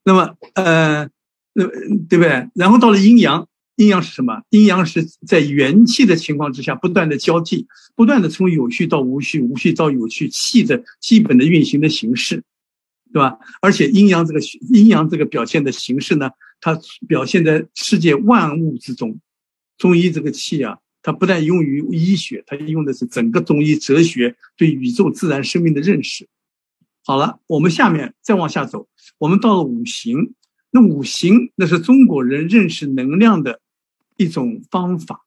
[0.05, 1.09] 那么呃，
[1.53, 1.67] 那
[2.09, 2.49] 对不对？
[2.55, 4.43] 然后到了阴阳，阴阳是什么？
[4.51, 12.43] 阴阳是在元气的情况之下不断的交替，不断的从有序到无序，无序到有序，气的基本的运行的形式。
[13.13, 13.39] 对吧？
[13.61, 14.39] 而且阴阳这个
[14.73, 19.19] 阴阳这个表现的形式呢，它表现在世界万物之中。
[19.81, 26.29] 中医这个气啊，它不但用于医学，它用的是整个中医哲学对宇宙自然生命的认识。
[27.05, 30.35] 好了，我们下面再往下走，我们到了五行。
[30.71, 33.61] 那五行那是中国人认识能量的
[34.17, 35.25] 一种方法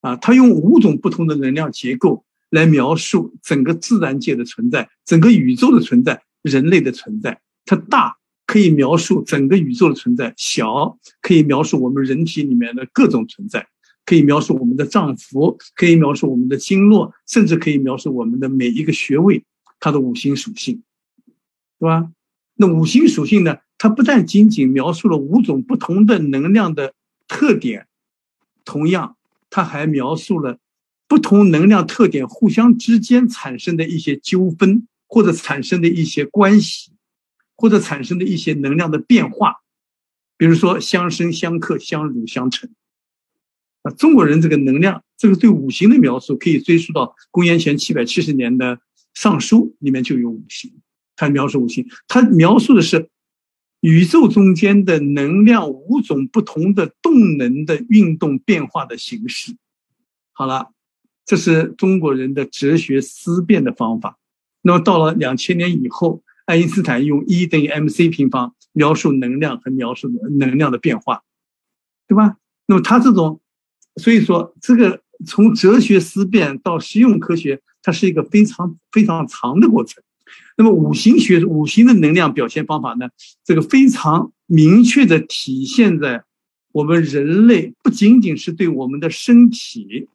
[0.00, 6.22] 啊，它用五种不同的能量结构来描述整个自然界的存在，整个宇宙的存在。
[6.42, 8.16] 人类的存在，它大
[8.48, 13.68] 可以描述整个宇宙的存在，小可以描述我们人体里面的各种存在，
[14.06, 19.44] 可以描述我们的脏腑，可以描述我们的经络，甚至可以描述我们的每一个穴位，
[19.78, 20.82] 它的五行属性，
[21.78, 22.10] 对吧？
[22.56, 23.58] 那五行属性呢？
[23.76, 26.94] 它不但仅仅描述了五种不同的能量的
[27.28, 27.86] 特点，
[28.64, 29.16] 同样，
[29.50, 30.58] 它还描述了
[31.06, 34.88] 不同能量特点互相之间产生的一些纠纷。
[35.10, 36.92] 或者产生的一些关系，
[37.58, 39.56] 或者产生的一些能量的变化，
[40.36, 42.70] 比如说相生相克、相辱相成。
[43.82, 48.76] 啊，中国人这个能量，这个对五行的描述可以追溯到公元前七百七十年的
[49.12, 50.72] 《尚书》里面就有五行。
[51.16, 53.10] 它描述五行，它描述的是
[53.80, 59.56] 宇宙中间的能量五种不同的动能的运动变化的形式。
[60.32, 60.70] 好了，
[61.26, 64.16] 这是中国人的哲学思辨的方法。
[64.62, 70.08] 那么到了两千年以后，爱因斯坦用 E 等于 mc 平方描述能量和描述
[70.38, 71.22] 能量的变化，
[72.06, 72.38] 对吧？
[72.66, 73.42] 那么他这种，
[73.96, 80.02] 所以说这个从哲学思辨到实用科学，它是一个非常非常长的过程。
[80.56, 83.10] 那么五行学、五行的能量表现方法呢？
[83.44, 86.24] 这个非常明确的体现在
[86.72, 90.08] 我们人类不仅仅是对我们的身体，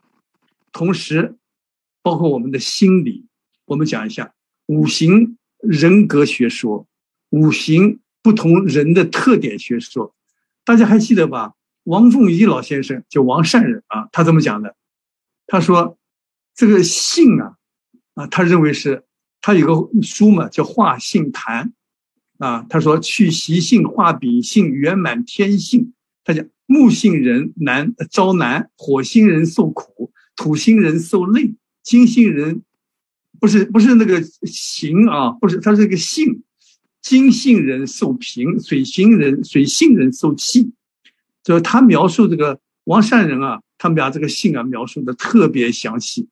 [0.71, 1.35] 同时
[2.01, 3.27] 包括我们的心理。
[3.65, 4.33] 我们讲一下。
[4.65, 6.85] 五行人格学说，
[7.29, 10.13] 五行不同人的特点学说，
[10.65, 11.53] 大家还记得吧？
[11.85, 14.75] 王凤仪老先生就王善人啊，他怎么讲的？
[15.47, 15.97] 他说
[16.55, 17.55] ：“这个性啊，
[18.13, 19.03] 啊，他认为是
[19.41, 21.73] 他有个书嘛，叫《化性谈》
[22.45, 22.65] 啊。
[22.69, 25.93] 他说去习性，化秉性，圆满天性。
[26.23, 32.63] 他讲木性人难招难，火星人受苦，土星人受累，金星人。”
[33.39, 36.43] 不是不是那个行啊，不是，它是个性。
[37.01, 40.71] 金性人受平，水星人水性人受气。
[41.43, 46.29] 就是他描述这个王善人啊，他们把这个性啊描述的特别详细。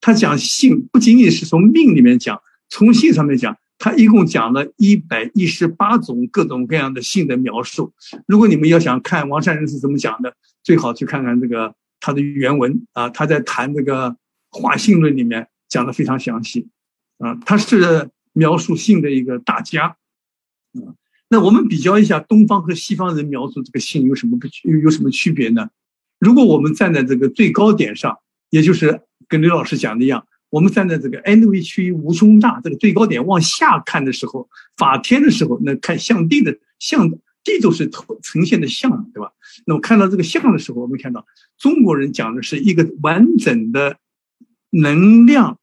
[0.00, 7.92] 他讲性不仅仅是从命里面讲，从性上面讲，他一共讲了一百一十八种各种各样的性的描述。
[8.26, 14.16] 如果你们要想看王善人是怎么讲的，最好去看看这个他的原文啊，他在谈这个
[14.48, 15.48] 化性论里面。
[15.68, 16.68] 讲的非常详细，
[17.18, 19.96] 啊，他是描述性的一个大家，
[20.74, 20.94] 啊，
[21.28, 25.68] 那我们比较一下东方和西方人描述这个性有什么不有有什么区别呢？
[26.18, 28.18] 如果我们站在这个最高点上，
[28.50, 37.10] 也就是跟刘老师讲的一样，我们站在这个 N V 区无穷大这个最高点往下看的时候，法天的时候，那看相地的相
[37.42, 37.90] 地都是
[38.22, 39.32] 呈现的相，对吧？
[39.66, 41.26] 那么看到这个相的时候，我们看到
[41.58, 43.98] 中国人讲的是一个完整的。
[44.80, 45.58] 能量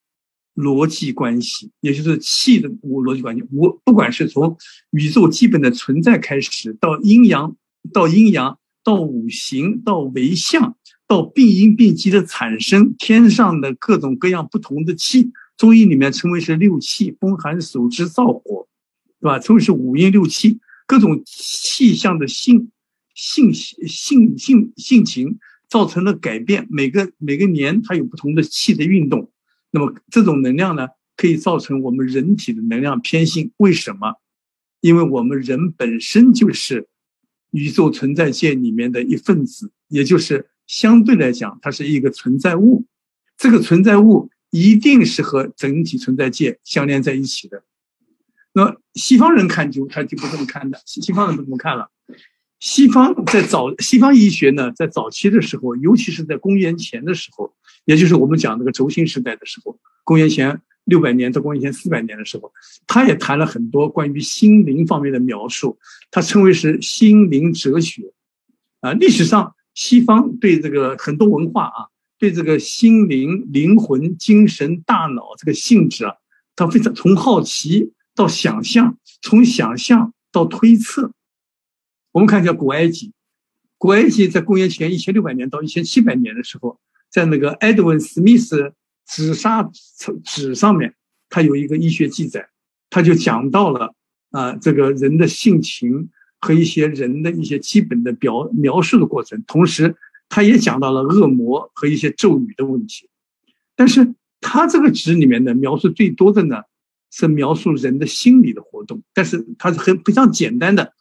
[0.56, 3.44] 逻辑关系，也就是气的逻辑关系。
[3.52, 4.58] 我不管是从
[4.92, 7.56] 宇宙基本的存在开始，到阴阳，
[7.92, 10.76] 到阴阳，到五行，到为相，
[11.08, 18.68] 到病因病机的产生，天上的各种各样不同的气，中医里面称为是六气：风寒暑湿燥火，
[19.20, 19.40] 对吧？
[19.40, 22.70] 称为是五阴六气，各种气象的性
[23.16, 25.40] 性性性性情。
[25.74, 26.68] 造成了改变。
[26.70, 29.32] 每个每个年它有不同的气的运动，
[29.72, 33.52] 那么这种能量呢，可以造成我们人体的能量偏性。
[33.58, 34.14] 为什么？
[34.82, 36.88] 因为我们人本身就是
[37.50, 42.86] 宇宙存在界里面的一份子，也就是相对来讲，它是一个存在物。
[43.36, 47.64] 这个存在物一定是和整体存在界相连在一起的。
[48.54, 51.90] 那西方人看就他就不这么看的，西方人不这么看了。
[52.64, 57.54] 西方在早西方医学呢，在早期的时候，尤其是在公元前的时候，
[57.84, 62.54] 也就是我们讲那个轴心时代的时候，公元前六百年到公元前四百年的时候，
[62.88, 65.78] 他也谈了很多关于心灵方面的描述，
[66.10, 68.14] 他称为是心灵哲学。
[68.80, 76.14] 啊，历史上西方对这个很多文化啊，对这个心灵、灵魂、精神、大脑这个性质啊，
[76.56, 81.12] 他非常从好奇到想象，从想象到推测。
[82.14, 83.12] 我们看一下古埃及，
[83.80, 88.72] 古埃及在公元前一千六百年到一千七百年的时候，在那个埃德文·史密斯
[89.08, 89.68] 纸砂
[90.24, 90.94] 纸上面，
[91.28, 92.48] 他有一个医学记载，
[92.92, 93.96] 他就讲到了
[94.30, 99.96] 啊，这个人的性情和一些人的一些基本的表描述的过程，同时
[100.30, 103.10] 他也讲到了恶魔和一些咒语的问题。
[103.76, 106.62] 但是他这个纸里面的描述最多的呢，
[107.10, 110.94] 是描述人的心理的活动，但是它是很非常简单的。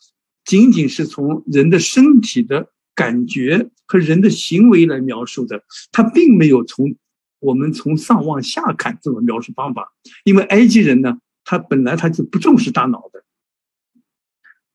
[0.44, 5.62] 仅仅是从人的身体的感觉和人的行为来描述的，
[5.92, 6.94] 他并没有从
[7.38, 9.92] 我们从上往下看这种描述方法。
[10.24, 13.24] 因为埃及人呢，他本来他就不重视大脑的。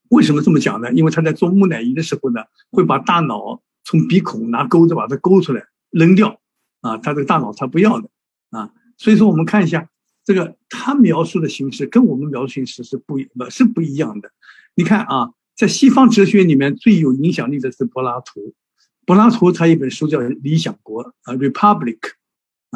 [0.10, 0.92] 为什么这么讲呢？
[0.94, 2.42] 因为他在做木乃伊的时候呢，
[2.72, 6.40] 会把大脑从鼻孔拿钩子把它勾出来扔掉，
[6.82, 8.10] 啊，他这个大脑他不要的，
[8.52, 9.90] 啊，所以说我们看一下
[10.24, 14.32] 这个他描述的形式跟我们描述形式是不不是不一样的。
[14.74, 15.34] 你看啊。
[15.58, 18.54] 在西方哲学里面最有影响力的是柏拉图，
[19.08, 21.98] 柏拉图他一本书叫《理想国》啊，《Republic》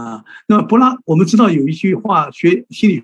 [0.02, 0.26] 啊。
[0.48, 3.04] 那么柏拉，我们知道有一句话，学心理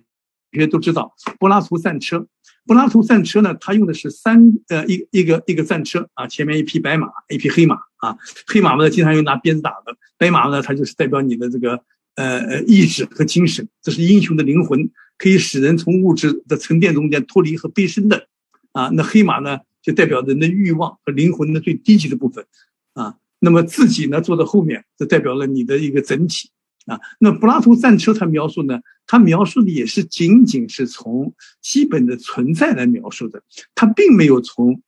[0.51, 2.27] 学都知道，柏拉图战车。
[2.65, 8.17] 柏拉图战车呢，他用的是三呃一一个一个战车啊，前面一匹白马，一匹黑马啊。
[8.47, 11.79] 黑马呢，经常用拿鞭子打的；白马呢，它就是代表你的这个
[12.15, 18.27] 呃呃意志和精神，这是英雄的灵魂，可以使人从物质的沉淀中间脱离和背身的
[18.71, 18.89] 啊。
[18.93, 19.59] 那黑马呢？
[19.87, 22.45] 就代表人的欲望和灵魂的最低级的部分，
[22.91, 26.49] 啊，那么自己呢坐在后面，这代表了你的一个整体，
[26.87, 33.41] 啊，那柏拉图战车他描述呢，他描述的也是仅仅是从基本的存在来描述的，
[33.75, 34.81] 他并没有从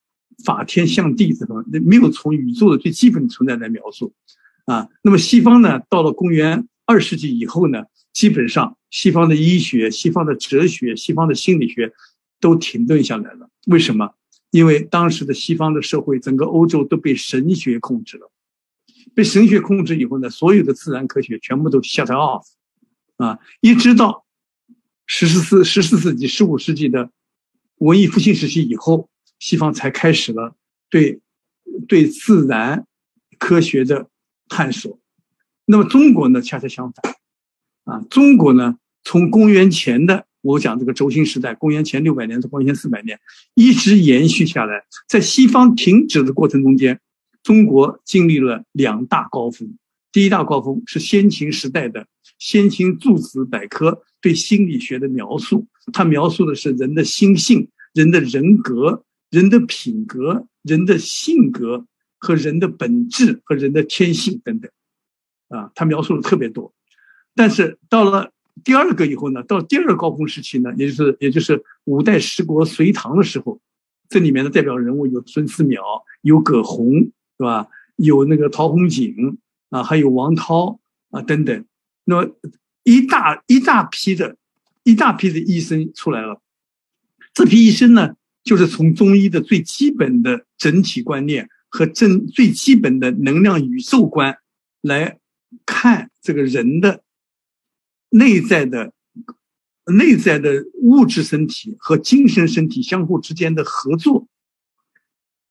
[0.43, 4.13] 法天象地这方，没有从宇宙的最基本的存在来描述，
[4.65, 11.93] 啊，那么西方呢，到了公元二世纪以后呢，基本上西方的医学、西方的哲学、西方的心理学
[12.41, 14.15] 都停顿下来了，为什么？
[14.51, 18.31] 因为当时的西方的社会，整个欧洲都被神学控制了，
[19.13, 22.43] 被神学控制以后呢，所有的自然科学全部都 shut off，
[23.17, 24.25] 啊，一直到
[25.05, 27.11] 十四十四世纪、十五世纪的
[27.75, 30.55] 文艺复兴时期以后，西方才开始了
[30.89, 31.21] 对
[31.87, 32.87] 对自然
[33.37, 34.09] 科学的
[34.47, 34.99] 探索。
[35.65, 37.15] 那么中国呢，恰恰相反，
[37.83, 40.25] 啊，中国呢，从公元前的。
[40.41, 43.19] 我讲这个轴心时代，公元前六百年到公元前四百年，
[43.55, 44.85] 一直延续下来。
[45.07, 47.01] 在西方停止的过程中间，
[47.43, 49.77] 中国经历了两大高峰。
[50.13, 61.85] 第一大高峰是先秦时代的先秦诸子百科对心理学的描述，它描述的是人的心性、人的人格、人的品格、人的性格
[62.17, 64.71] 和人的本质和人的天性等等，
[65.49, 66.73] 啊，它描述的特别多。
[67.35, 68.31] 但是到了。
[68.63, 73.59] 第二个以后呢，到第二个高峰时期呢，也就是也就是五代十国隋唐的时候，
[74.09, 75.79] 这里面的代表人物有孙思邈，
[76.21, 77.67] 有葛洪，是吧？
[77.95, 79.37] 有那个陶弘景
[79.69, 80.79] 啊，还有王涛
[81.11, 81.65] 啊等等。
[82.05, 82.31] 那么
[82.83, 84.37] 一大一大批的，
[84.83, 86.41] 一大批的医生出来了。
[87.33, 94.37] 这批医生呢，就是从中医的最基本的整体观念和正最基本的能量宇宙观
[94.81, 95.19] 来
[95.65, 97.03] 看这个人的。
[98.09, 98.93] 内在的、
[99.85, 104.27] 内在的物质身体和精神身体相互之间的合作，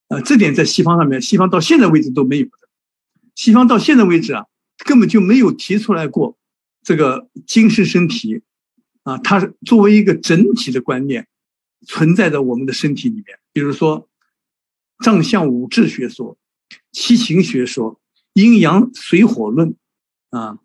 [0.09, 2.52] 啊，这点在西方上面，西方到现在为止都没有的。
[3.34, 4.46] 西方到现在为止啊，
[4.84, 6.36] 根本就没有提出来过
[6.82, 8.42] 这个精神身体，
[9.04, 11.28] 啊，它作为一个整体的观念
[11.86, 13.38] 存在在我们的身体里面。
[13.52, 14.09] 比如说，
[15.04, 16.36] 藏象五志学说、
[16.90, 18.00] 七情学说、
[18.32, 19.76] 阴阳水火论，
[20.30, 20.59] 啊。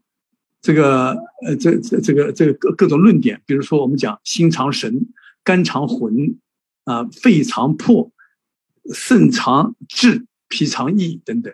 [0.64, 1.09] 这个
[1.45, 5.07] 呃，这这这个这个各各种论点，比如说我们讲心藏神，
[5.43, 6.38] 肝藏魂，
[6.86, 8.11] 啊，肺藏魄，
[8.93, 11.53] 肾藏志，脾藏意等等。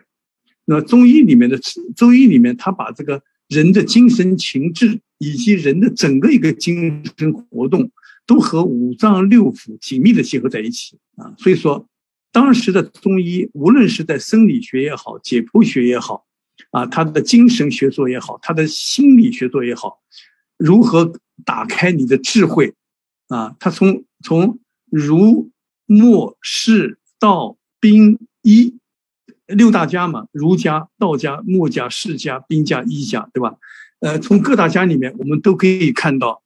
[0.64, 1.58] 那中医里面的
[1.96, 7.90] 中医里面，他把这个人的精神情志以及人的整个一个精神活动，
[8.24, 11.34] 都和五脏六腑紧密的结合在一起啊。
[11.36, 11.84] 所以说，
[12.30, 16.24] 当时的中医无论是在生理学也好，解剖学也好，
[16.70, 20.00] 啊，他的精神学说也好，他的心理学说也好，
[20.56, 21.12] 如何
[21.44, 22.74] 打开你的智慧
[23.28, 23.56] 啊？
[23.58, 24.58] 他从从
[24.90, 25.50] 儒、
[25.86, 28.76] 墨、释、道、兵、医。
[29.46, 33.56] 六大家嘛，儒家、道家、墨家、释家、兵家、医家，对吧？
[33.98, 36.40] 呃，从各大家里面，我们都可以看到，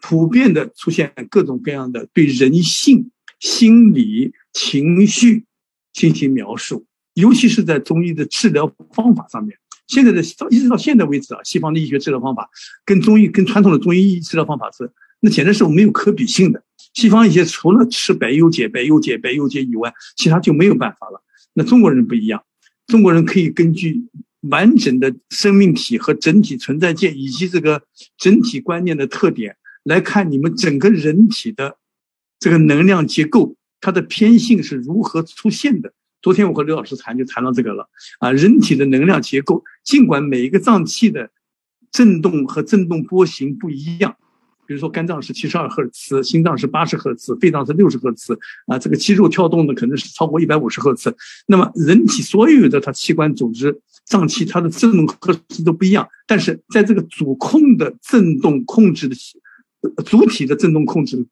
[0.00, 3.10] 普遍的出现各种各样的对人性、
[3.40, 5.44] 心理、情绪
[5.92, 6.85] 进行描述，
[7.16, 9.56] 尤其是在中医的治疗方法上面。
[9.86, 12.50] 现在的一直到现在为止啊，西方的医学治疗方法
[12.84, 14.90] 跟中医、跟传统的中医治疗方法是，
[15.20, 16.62] 那简直是没有可比性的。
[16.92, 21.22] 西方一些除了吃百忧解、百忧解、百忧解以外，其他就没有办法了。
[21.54, 22.42] 那中国人不一样，
[22.86, 24.02] 中国人可以根据
[24.50, 27.82] 完整的生命体和整体存在界以及这个
[28.18, 31.76] 整体观念的特点来看你们整个人体的
[32.40, 35.92] 这个能量结构，它的偏性是如何出现的。
[36.26, 41.30] 昨天我和刘老师谈就谈到这个了啊，人体的能量结构，尽管每一个脏器的
[41.92, 44.16] 振动和振动波形不一样。
[44.66, 48.76] 比如说，肝脏是七十二赫兹，心脏是八十赫兹，肺脏是六十赫兹啊。
[48.76, 51.16] 这个肌肉跳动的可能是超过一百五十赫兹。
[51.46, 56.08] 那么，人体所有的它器官组织、脏器，它的振动赫兹都不一样。
[56.26, 59.14] 但是，在这个主控的振动控制的
[60.04, 61.26] 主体的振动控制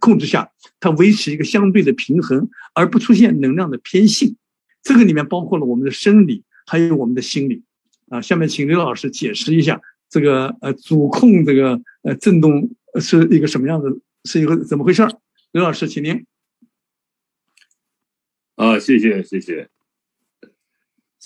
[0.00, 4.36] 控制下，它维持一个相对的平衡，而不出现能量的偏性。
[4.82, 7.62] 这个里面包括了我们的生理，还有我们的心理
[8.08, 8.20] 啊。
[8.20, 12.70] 下面请刘老师解释一下这个呃主控这个呃振动。
[12.98, 13.94] 是一个什么样的？
[14.24, 15.12] 是一个怎么回事儿？
[15.52, 16.24] 刘老师，请您。
[18.56, 19.68] 啊，谢谢谢谢，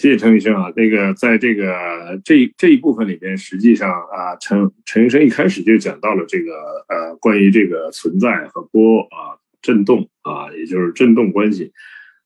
[0.03, 0.73] 谢谢陈医生啊。
[0.75, 6.51] 那个，在这个这这一部分里边，实际上啊，陈陈医生一开始就讲到了这个
[6.89, 11.71] 呃，关于这个存在和波啊振动啊，也就是振动关系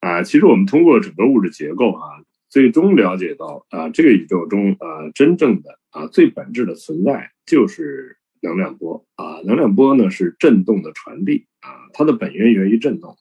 [0.01, 0.23] 啊。
[0.23, 2.01] 其实我们通过整个物质结构啊，
[2.49, 8.17] 最终了解到啊，这个宇宙中啊，真正的啊最本质的存在就是。
[8.43, 13.17] 能量波啊，能量波呢是振动的传递啊，它的本源源于振动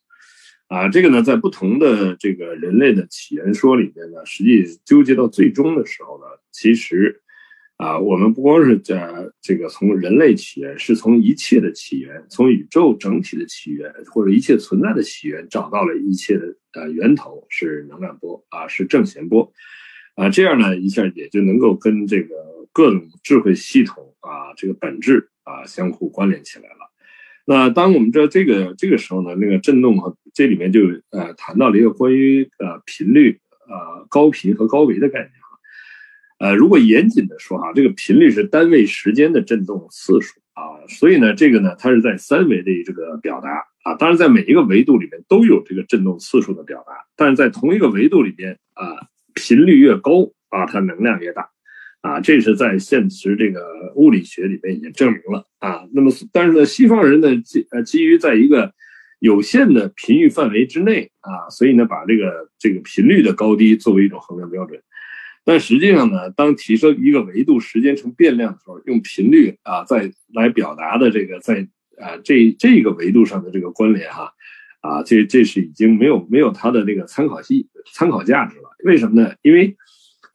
[0.68, 0.90] 啊。
[0.90, 7.22] 这个呢，在不同的这个人类的起源说里面呢，实际纠结到最终的时候呢，其实
[7.78, 9.12] 啊，我们不光是在
[9.42, 19.52] 这个从人类起源，是从一切的起源，从宇宙整体的起源或者一切存在的起源，找到了一切的呃源头是能量波啊，是正弦波
[20.16, 20.30] 啊。
[20.30, 22.36] 这样呢，一下也就能够跟这个
[22.72, 24.12] 各种智慧系统。
[24.26, 26.92] 啊，这个本质啊，相互关联起来了。
[27.46, 30.82] 那当我们知道这个这个时候呢，那个振动和这里面就
[31.12, 35.46] 呃谈到了一个关于呃频率呃高频和高维的概念啊。
[36.40, 51.50] 呃，如果严谨的说哈，这个频率是单位时间的振动次数啊，所以呢，这个呢，它是在三维的这个表达啊，当然在每一个维度里面都有这个振动次数的表达，但是在同一个维度里边啊，频率越高啊，它能量越大。
[52.06, 55.88] 啊，这是在现实这个物理学里面已经证明了啊。
[55.92, 58.72] 那么，但是呢，西方人呢基呃基于在一个
[59.18, 64.80] 有限的频率范围之内啊，所以呢把这个这个频率的高低作为一种衡量标准。
[65.44, 71.68] 但实际上呢，当提升一个维度时间成变量的时候，用频率啊在来表达的这个在
[72.00, 74.32] 啊这这个维度上的这个关联哈
[74.82, 78.70] 啊，这这是已经没有没有它的这个参考系参考价值了。
[78.84, 79.34] 为什么呢？
[79.42, 79.76] 因为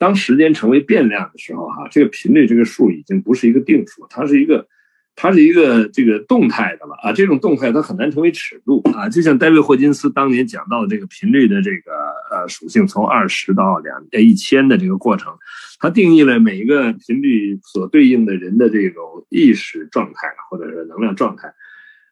[0.01, 4.67] 当时间成为变量的时候，哈，这个频率这个数已经不是一个定数，它是一个，
[5.15, 7.13] 它是一个这个动态的了啊。
[7.13, 9.11] 这种动态它很难成为尺度啊。
[9.11, 11.93] 就像戴维霍金斯当年讲到的这个频率的这个
[12.31, 15.37] 呃属性，从二十到两呃一千的这个过程，
[15.79, 21.53] 它定义了每一个频率所对应的人的这种意识状态或者是能量状态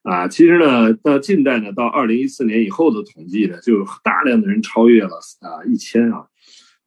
[0.03, 0.29] 啊。
[0.29, 6.27] 其实呢，到近代呢，到二零一四年以后的统计呢，就大量的人超越了啊一千啊。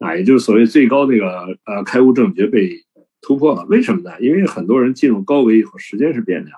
[0.02, 1.26] 啊，也就是所谓最高那个
[1.66, 2.72] 呃开悟正觉被
[3.22, 4.20] 突破了，为什么呢？
[4.20, 6.58] 因为很多人进入高维以后，时间是变量，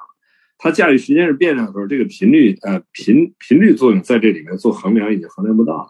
[0.58, 5.88] 他驾驭时间是变量的时候，这个频率呃频频率作用在这里面做衡量已经衡量不到了。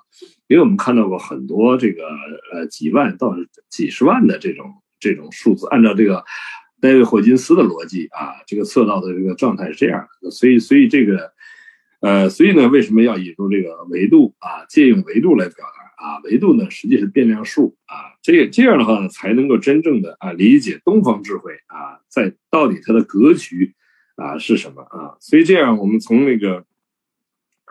[0.48, 2.04] 因为我们看到过很多这个
[2.52, 3.36] 呃几万到
[3.70, 4.66] 几十万的这种
[5.00, 6.24] 这种数字，按照这个
[6.82, 11.32] 戴维霍金斯的逻辑啊，这个测到的这个状态是这样的，所以所以这个
[12.02, 14.66] 呃所以呢，为什么要引入这个维度啊？
[14.70, 15.83] 借用维度来表达。
[16.04, 23.74] 啊，维度呢，实际是变量数啊，这这样的话呢，才能够真正的啊理解东方智慧啊，在到底它的格局
[24.18, 25.16] 啊是什么啊？
[25.22, 26.66] 所以这样，我们从那个，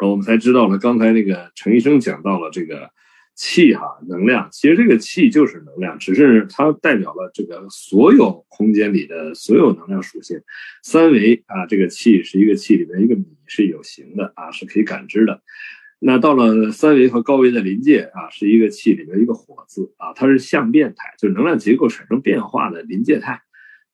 [0.01, 2.91] 我们才知道了刚才那个陈医生讲到了这个
[3.35, 10.41] 气哈能量，其实这个气就是能量，只是它代表了这个所有空间里的所有能量属性。
[10.83, 15.43] 三维啊，这个气是一个气里面一个米是有形的啊，是可以感知的。
[16.05, 23.41] 那到了三维和高维的临界啊，是一个气里面一个火字啊，它是相变态，就是能量结构产生变化的临界态。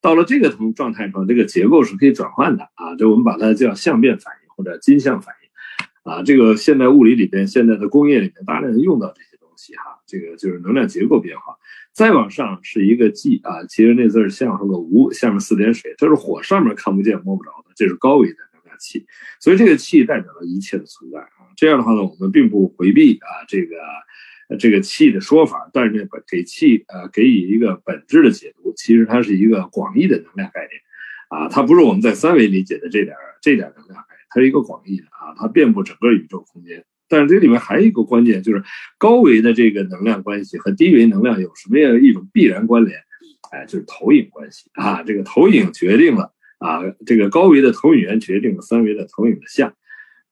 [0.01, 6.23] 到了这个同状态上，这个结构是可以转换的啊，这我们把它叫相变反应或者金相反应啊。
[6.23, 10.01] 这个现代物理里边、现在的工业里面大量用到这些东西哈。
[10.07, 11.57] 这个就是能量结构变化。
[11.93, 19.05] 再往上是一个寂啊，其实那字儿像是个无，下面四点水，这是火上面看不见摸不着的，这是高维的能量气。
[19.41, 21.19] 所以这个气代表了一切的存在。
[21.59, 23.77] 这样的话呢，我们并不回避啊这个。
[24.59, 30.81] 这个气的说法，但是呢，给气呃给予一个本质的解读，其实它是一个广义的能量概念，
[31.29, 36.83] 啊，它不是我们在三维理解的这点这点能量概念，它是一个广义的啊，它遍布整个宇宙空间。
[37.11, 38.65] 但是这里面还有一个关键，就是
[38.97, 42.99] 高维的这个能量关系和低维能量有什么样一种必然关联？
[43.53, 49.75] 哎，就是投影关系啊，这个投影决定了啊，这个高维的投影源决定了三维的投影的像，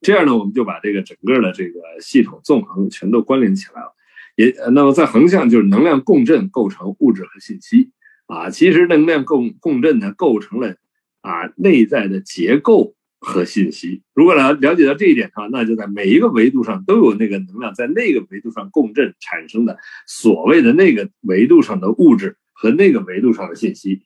[0.01, 3.93] 这样呢，我们就把这个整个的这个系统纵横全都关联起来了。
[4.35, 7.89] 也那么在横向就是能量共振构成物质和信息
[8.27, 10.75] 啊，其实能量共共振呢构成了
[11.21, 14.03] 啊内在的结构和信息。
[14.13, 24.03] 如果了了解到这一点的话，那就在每一个维度上都有那个能量在那个维度上共振产生的所谓的那个维度上的物质和那个维度上的信息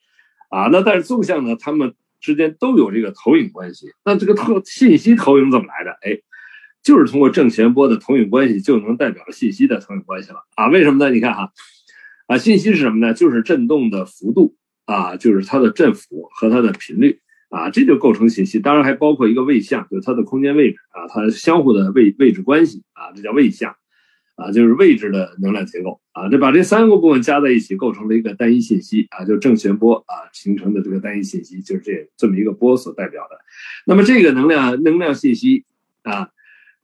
[0.50, 0.70] 啊。
[0.72, 3.88] 那但是纵向呢，它们之间都有这个投影关系。
[4.06, 5.92] 那这个投信息投影怎么来的？
[6.04, 6.22] 哎。
[6.84, 10.68] 就是通过正弦波的投影关系，就能代表信息的投影关系了啊？
[10.68, 11.14] 为什么呢？
[11.14, 11.52] 你看哈，
[12.26, 13.14] 啊，信息是什么呢？
[13.14, 14.56] 就是振动的幅度
[14.86, 17.20] 啊，就是它的振幅和它的频率
[17.50, 18.60] 啊，这就构成信息。
[18.60, 23.76] 当然还包括一个位相，就是它的空间位置啊，它相互的位位置关系啊，这叫位相
[24.36, 26.30] 啊，就是位置的能量结构啊。
[26.30, 33.38] 这把这三个部分加在一起，构成了一个单一信息啊，就正弦波啊形成的这个单一信息，就是这这么一个波所代表的。
[33.86, 35.66] 那么这个能量能量信息
[36.04, 36.30] 啊。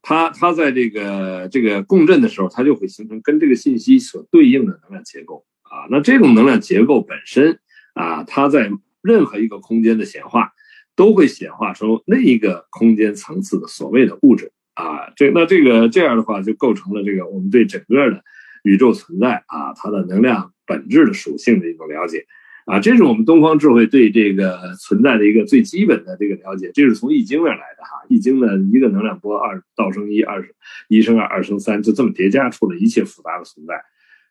[0.00, 5.90] 它它在这个这个共振的时候，它就会形成跟这个信息所对应的能量结构啊。
[5.90, 7.58] 那这种能量结构本身
[7.94, 8.70] 啊，它在
[9.02, 10.52] 任何一个空间的显化，
[10.94, 15.10] 都会显化出那一个空间层次的所谓的物质啊。
[15.16, 18.22] 这那这个这样的话，就构成了这个我们对整个的
[18.62, 22.24] 宇宙存在啊，它的能量本质的属性的一种了解。
[22.64, 28.04] 啊，这是我们东方智慧对这个存在的一个最基本的这个了解，这是从易经那来的哈。
[28.10, 30.46] 易经呢，一个能量波，二道生一，二
[30.88, 33.80] 一生二，二生三，就这么叠加出了一切复杂的存在。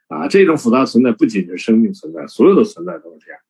[0.08, 3.42] 啊，这种复杂存在不仅是生命存在，所有的存在都是这样。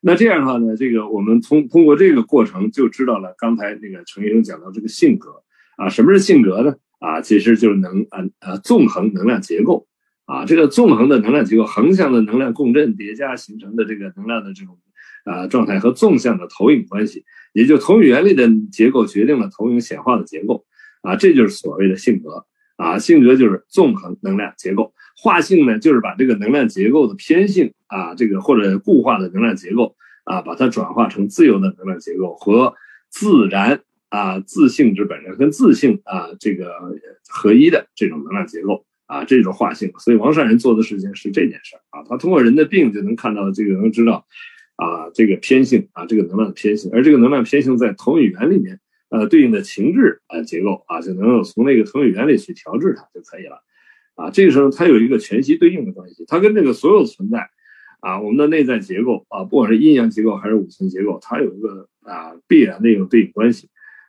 [0.00, 5.30] 那这样的话呢，这个我们通通过这个过程就知道了，刚才那个程医生讲到这个性格
[5.76, 6.74] 啊，什么是性格呢？
[6.98, 9.86] 啊，其实就是能啊啊纵横能量结构。
[10.24, 14.76] 啊，这个纵横的能量结构，横向的能量共振叠加形成的这个能量的这种
[15.24, 20.64] 啊状态和纵向的投影关系，也就投影原理的结构决定了投影显化的结构
[21.02, 22.44] 啊，这就是所谓的性格
[22.76, 32.74] 啊，性格就是纵横能量结构，化性呢就是把这个能量结构的偏性啊，这个或者固化的能量结构啊，把它转化成自由的能量结构和
[33.10, 36.72] 自然啊自性之本身跟自性啊这个
[37.28, 38.84] 合一的这种能量结构。
[39.08, 44.26] 啊，这种化性，所以王善人做的事情是这件事儿啊，他通过人的病就能看到这个，能知道
[44.74, 53.62] 啊这个偏性啊这个能量的偏性，而这个能量偏性在投影源里面呃对应的情志啊结构啊就能够从那个投影源里去调制它就可以了
[54.16, 57.48] 啊，这个时候它有一个全息对应的关系，它跟这个所有存在
[58.00, 63.68] 啊我们的内在结构啊不管是阴阳结构还是五行结构，它有一个啊必然的一种对应关系。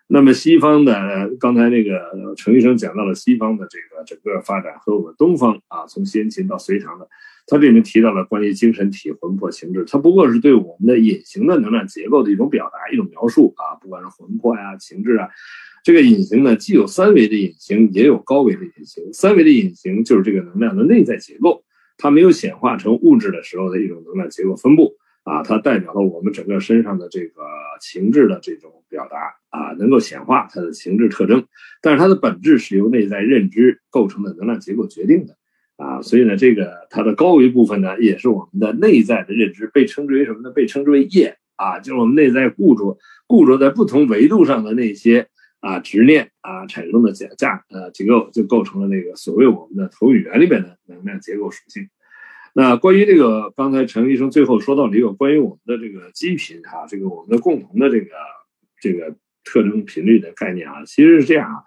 [0.10, 7.08] 那么西方的刚才那个陈医生讲到了西方的这个整个发展和我们东方啊，从先秦到隋唐的，
[7.46, 15.28] 他这里面提到了关于精神体、魂魄、情志，它不过是对我们的隐形的能量结构的一种表达、一种描述啊，不管是魂魄呀、情志啊，
[15.84, 19.12] 这个隐形呢，既有三维的隐形，也有高维的隐形。
[19.12, 21.66] 三维的隐形就是这个能量的内在结构，
[21.98, 24.96] 它没有显化成物质的时候的一种能量结构分布。
[25.28, 27.44] 啊，它代表了我们整个身上的这个
[27.82, 31.46] 情志的这种表达啊，能够显化它的情志特征，
[31.82, 35.36] 但是它的本质是由内在认知构成的能量结构决定的
[35.76, 40.50] 啊，所以呢，这个它的高维部分呢，也是我们的内在的认知，被称之为什么呢？
[40.52, 42.98] 被称之为业啊，就是我们内在固着
[43.28, 45.28] 固着在不同维度上的那些
[45.60, 51.90] 啊执念啊产生的假架呃结构，就构成了那个所谓我们的投影源里边的能量结构属性。
[52.60, 58.08] 那关于这个，刚才陈医生最后说到了一个关于我们的这个基频哈，这个我们的共同的这个
[58.82, 61.58] 这个特征频率的概念啊，其实是这样啊。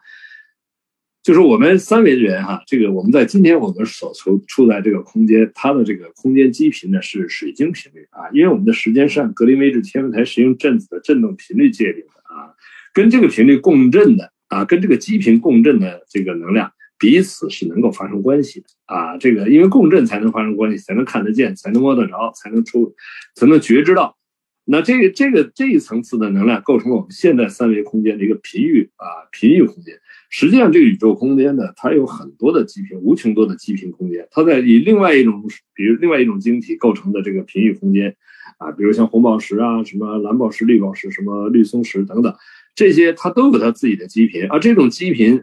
[1.23, 12.51] 就是我们三维的人哈，这个我们在今天我们所处处在这个空间，它的这个空间基频呢是水晶频率啊，因为我们的时间是按格林威治天文台实用振子的振动频率界定的啊，
[12.93, 22.95] 跟这个频率共振的啊，跟这个基频共振的这个能量彼此是能够发生关系的啊，这个因为共振才能发生关系，才能看得见，才能摸得着，才能出，
[23.35, 24.19] 才能觉知到。
[24.67, 29.99] 那这个这个这一层次的能量构成了我们现在三维空间的一个频域啊，频域空间。
[30.29, 34.29] 实际上，这个宇宙空间呢，它有很多的基频，无穷多的基频空间。
[34.31, 35.43] 它在以另外一种，
[35.75, 38.15] 比如另外一种晶体构成的这个频域空间，
[38.59, 42.33] 啊，比如像红宝石啊，什么蓝宝石、绿宝石，什么绿松石等等，
[42.77, 44.47] 这些它都有它自己的基频。
[44.51, 45.43] 而这种基频，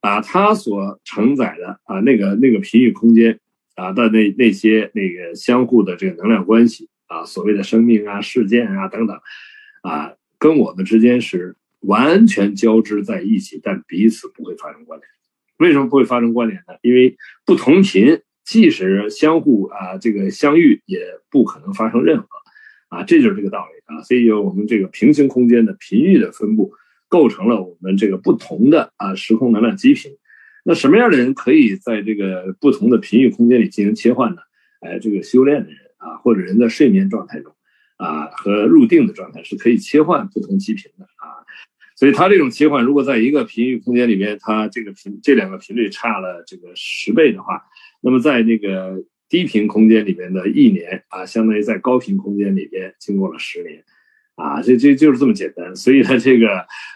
[0.00, 3.38] 啊，它所承载的啊那个那个频域空间
[3.76, 9.18] 啊的那那些那个相互的这个能量关系啊，所谓的生命啊、事件啊等等，
[9.82, 11.56] 啊，跟我们之间是。
[11.82, 15.08] 完全交织在一起，但彼此不会发生关联。
[15.58, 16.74] 为什么不会发生关联呢？
[16.82, 20.98] 因为不同频，即使相互啊这个相遇，也
[21.30, 22.26] 不可能发生任何
[22.88, 24.02] 啊，这就是这个道理啊。
[24.02, 26.72] 所以我们这个平行空间的频域的分布，
[27.08, 30.12] 构成了我们这个不同的啊时空能量基频。
[30.64, 34.42] 那什么样的人可以在这个不同的频域空间里进行切换呢？
[34.80, 37.52] 哎，这个修炼的人啊，或者人在睡眠状态中
[37.96, 41.42] 啊和入定的状态是可以切换不同基频的啊。
[41.96, 47.62] 所以它这种切换，如果在一个频域空间里面，它这个频这两个频率差了这个十倍的话，
[48.00, 53.84] 那么在那个低频空间里面的一年啊，相当于在高频空间里边经过了十年，
[54.38, 55.74] 啊，这这就是这么简单。
[55.76, 56.48] 所以它这个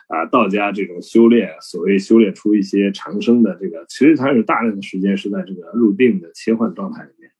[0.09, 7.31] 啊，道家这种修炼，所谓修炼出一些长生的这个，其实它有大量的时间是在这个入定的切换状态里面，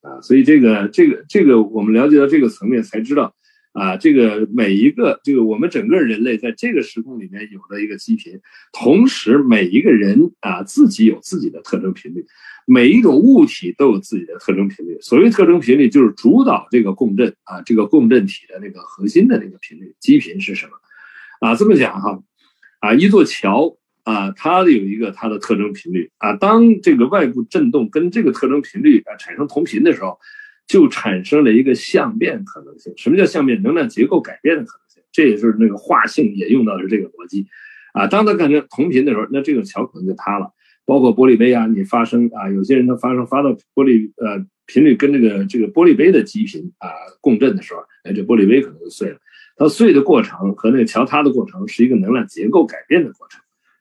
[0.00, 3.34] 啊，所以这个这个这个我们了解到这个层面才知道。
[3.72, 8.40] 啊，这个每一个，这个我们整个人类在这个时空里面有的一个基频，
[8.72, 12.26] 同时每一个人啊自己有自己的特征频率，
[12.66, 14.98] 每一种物体都有自己的特征频率。
[15.00, 20.72] 所谓特征频率，就是主导这个共振啊，这个共振体的那个核心的那个频率，基频是什么？
[21.38, 22.20] 啊，这么讲哈，
[22.80, 30.18] 啊，一座桥啊，它有一个它的特征频率啊，当这个外部振动跟这个特征频率啊产生同频的时候。
[30.70, 32.92] 就产生了一个相变可能性。
[32.96, 33.60] 什么叫相变？
[33.60, 35.02] 能量结构改变的可能性。
[35.10, 37.48] 这也是那个化性也用到的这个逻辑，
[37.92, 40.52] 啊，当它感觉同频的时候，那这个桥可能就塌了。
[40.86, 46.86] 包括玻璃杯啊，你发生啊，有些人他发生发到玻璃呃频率跟这个这个玻璃杯的基频啊
[47.20, 49.18] 共振的时候，哎，这玻璃杯可能就碎了。
[49.56, 53.40] 它碎的过程和那个桥塌的过程是一个能量结构改变的过程，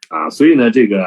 [0.09, 1.05] 啊，所以呢，这个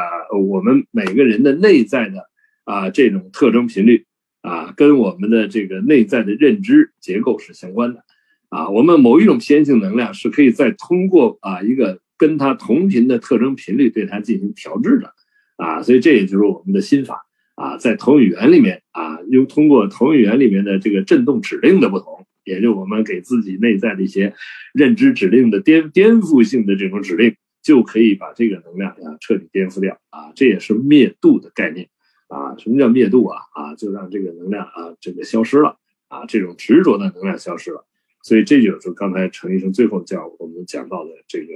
[0.49, 2.29] 我们每个人的内在的
[2.63, 4.05] 啊这种特征频率。
[4.43, 8.03] 啊，跟我们的这个内在的认知结构是相关的，
[8.49, 15.13] 啊，我们某一种偏性能量是可以再通过啊一个跟它同频的特征频率对它进行调制的，
[15.55, 17.25] 啊，所以这也就是我们的心法
[17.55, 24.33] 啊，在投影源里面啊，用通过投影源里面的这个振动指令的不同，也就我们给自己内在的一些
[24.73, 27.33] 认知指令的颠颠覆性的这种指令，
[27.63, 31.87] 就可以把这个能量啊彻底颠覆掉啊，这也是灭度的概念。
[32.33, 33.37] 啊，什么叫灭度啊？
[33.53, 35.77] 啊，就让这个能量啊，这个消失了
[36.07, 37.85] 啊，这种执着的能量消失了。
[38.23, 41.53] 所以这就是刚才陈医生最后叫我们讲到的这个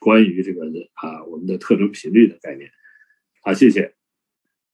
[0.00, 0.62] 关于这个
[0.94, 2.70] 啊我们的特征频率的概念。
[3.42, 3.94] 好，谢谢。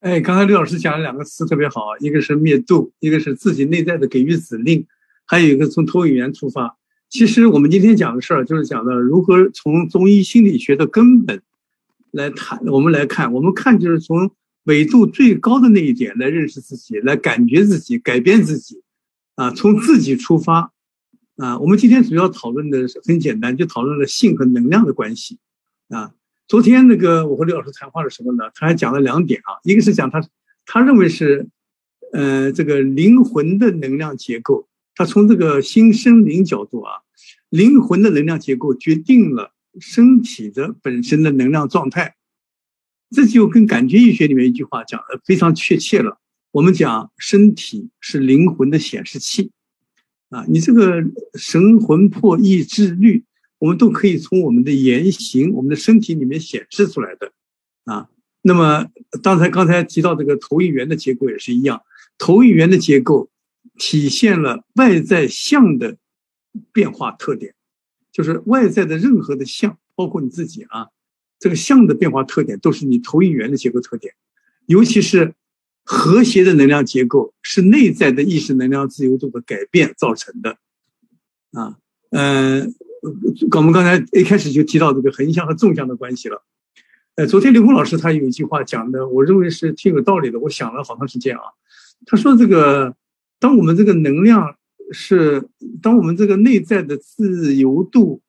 [0.01, 4.87] 哎，刚才刘老师讲了两个词特别好，一个是灭度，一个是自己内在的给予指令，
[5.27, 6.79] 还有一个从投影源出发。
[7.11, 11.43] 其实我们今天讲的事儿就是讲的如何从中医心理学的根本
[12.11, 12.65] 来谈。
[12.69, 14.31] 我们来看，我们看就是从。
[14.67, 18.83] 纬度最高的那一点来认识自己，来感觉自己，改变自己，
[19.37, 20.73] 啊，从自己出发，
[21.37, 25.39] 啊，我们今天主要讨论的是很简单，就讨论了性和能量的关系，
[25.89, 26.13] 啊，
[26.49, 30.21] 昨天那个我和刘老师谈话的时候呢，他还讲了两点啊，一个是讲他
[30.65, 31.49] 他认为是，
[32.13, 36.93] 呃，这个灵魂的能量结构，他从这个新生灵角度啊，
[37.51, 42.17] 灵魂的能量结构决定了身体的本身的能量状态。
[43.11, 46.19] 这就跟感觉医学里面一句话讲的非常确切了。
[46.51, 49.53] 我们讲身体是灵魂的显示器，
[50.31, 51.05] 啊，你这个
[51.35, 53.25] 神魂魄意志律，
[53.59, 57.33] 我们都可以从我们的言行、我们的身体里面显示出来的，
[57.85, 58.09] 啊。
[58.43, 58.87] 那么
[59.23, 61.83] 刚才刚才提到这个投影源的结构也是一样，
[62.17, 63.29] 投影源的结构
[63.77, 65.99] 体现了外在相的
[66.73, 67.55] 变化特点，
[68.11, 70.89] 就是外在的任何的相，包括你自己啊。
[71.39, 74.15] 这个相的变化特点都是你投影源的结构特点，
[74.67, 75.35] 尤其是
[75.85, 80.59] 和谐的能量结构是内在的意识能量自由度的改变造成的。
[81.53, 81.77] 啊，
[82.11, 82.75] 嗯，
[83.53, 86.43] 我们刚才一开始就提到这个横向和纵向的关系了。
[87.15, 90.39] 呃，昨天刘峰老师他有一句话讲的，我认为是挺有道理的。
[90.41, 91.43] 我想了好长时间啊，
[92.05, 92.95] 他说这个，
[93.39, 94.57] 当我们这个能量
[94.93, 95.49] 是，
[95.81, 98.21] 当我们这个内在的自由度，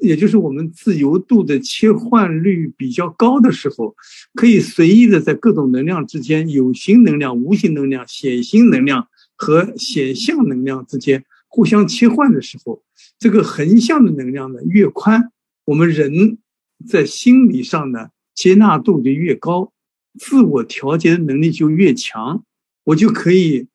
[0.00, 3.94] 也就是我们自由度的切换率比较高的时候，
[4.34, 12.82] 可以随意的在各种能量之间，有形能量、无形能量、显形能量和显象能量之间互相切换的时候，
[13.18, 15.30] 这个横向的能量呢越宽，
[15.64, 16.38] 我们人
[16.86, 18.08] 在心理上呢。
[18.34, 19.72] 接纳度就越高，
[20.16, 22.44] 自我调节的能力就越强，
[22.84, 23.66] 我就可以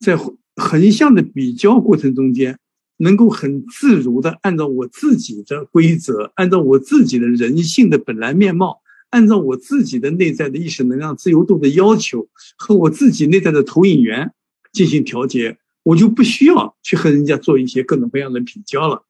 [0.00, 0.18] 在
[0.56, 2.58] 横向的比较过程中间，
[3.02, 8.80] 能够很自如的按照我自己的规则，按照我自己的人性的本来面貌，
[9.10, 14.32] 按照我自己的内在的意识能量自由度的要求和我自己内在的投影源
[14.72, 19.04] 进行调节，我就不需要去和人家做一些各种各样的比较了。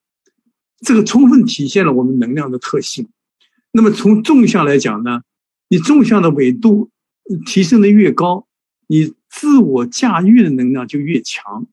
[0.80, 3.10] 这个充分体现了我们能量的特性。
[3.72, 5.20] 那么从纵向来讲呢，
[5.68, 6.90] 你纵向的纬度
[7.44, 8.46] 提升的越高，
[8.86, 11.66] 你自我驾驭的能量就越强。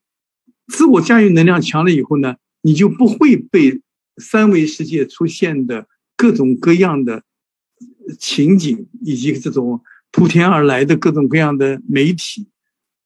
[0.69, 3.81] 自我驾驭能量强了以后呢，你就不会被
[4.17, 7.23] 三维世界出现的各种各样的
[8.17, 12.47] 情景以及这种铺天而来的各种各样的媒体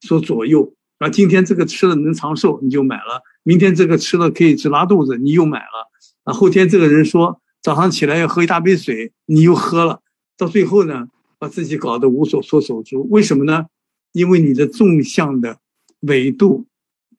[0.02, 0.76] 所左右。
[1.00, 5.90] 啊，今天这个吃了能长寿，你就买了；明天这个吃了可以治拉肚子，你又买了。
[6.26, 7.40] 啊，后天这个人说。
[7.64, 10.02] 早上起来要喝一大杯水，你又喝了，
[10.38, 11.08] 到最后呢，
[11.40, 13.08] 把自己搞得无所措手足。
[13.10, 13.68] 为什么呢？
[14.12, 15.60] 因为你的纵向的
[16.02, 16.66] 维度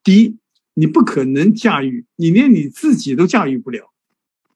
[0.04, 0.36] 第一，
[0.74, 3.92] 你不可能驾驭，你连你自己都驾驭不了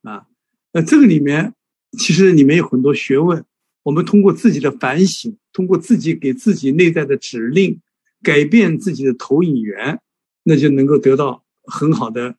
[0.03, 0.27] 啊。
[0.73, 1.55] 那这个里面
[1.99, 3.45] 其实里面有很多学问，
[3.83, 7.81] 我们通过自己的反省，通过自己给自己内在的指令，
[8.23, 10.01] 改变自己的投影源，
[10.45, 12.37] 那就能够得到很好的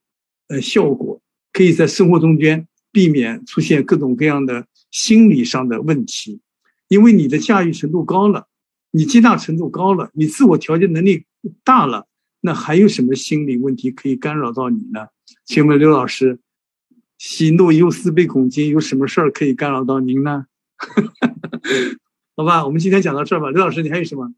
[0.48, 2.68] 呃效果，可以在生活中间。
[2.92, 6.42] 避免出现各种各样的心理上的问题，
[6.88, 8.48] 因为你的驾驭程度高了，
[8.90, 11.26] 你接纳程度高了，你自我调节能力
[11.64, 12.08] 大了，
[12.42, 15.08] 那还有什么心理问题可以干扰到你呢？
[15.46, 16.40] 请问刘老师，
[17.18, 20.46] 喜怒忧思悲恐惊有什么事儿可以干扰到您呢？
[22.36, 23.50] 好吧，我们今天讲到这儿吧。
[23.50, 24.34] 刘老师，你还有什么？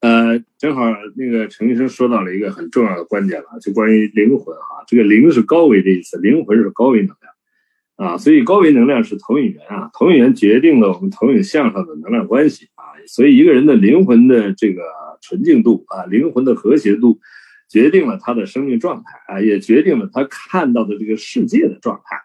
[0.00, 0.82] 呃，正好
[1.14, 12.68] 那个陈医生说到了一个很重要的观点了，就关于灵魂哈，这个灵是高维的意思，灵魂是高维能量啊，所以高维能量是投影源啊，投影源决定了我们投影像上的能量关系，
[13.12, 14.82] 所以一个人的灵魂的这个
[15.20, 17.18] 纯净度啊，灵魂的和谐度，
[17.68, 22.16] 决定了他的生命状态啊，也决定了他看到的这个世界的状态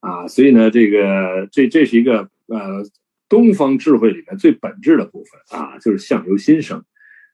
[0.00, 2.82] 啊，所以呢，这个这这是一个呃
[3.28, 6.82] 东方智慧里面最本质的部分啊，就是相由心生。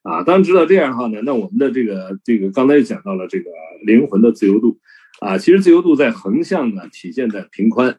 [0.03, 3.51] 啊，当然知道这样的话呢，那我们的这个这个刚才又讲到了这个
[3.84, 4.78] 灵魂的自由度，
[5.20, 7.99] 啊，其实自由度在横向呢体现在平宽，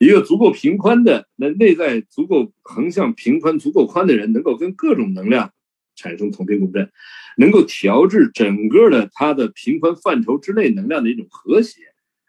[0.00, 5.52] 一个足够平宽的，那内在足够横向平宽足够宽的人，能够跟各种能量
[5.94, 6.90] 产生同频共振，
[7.36, 11.82] 能够调制整个的它的平宽范畴之内能量的一种和谐，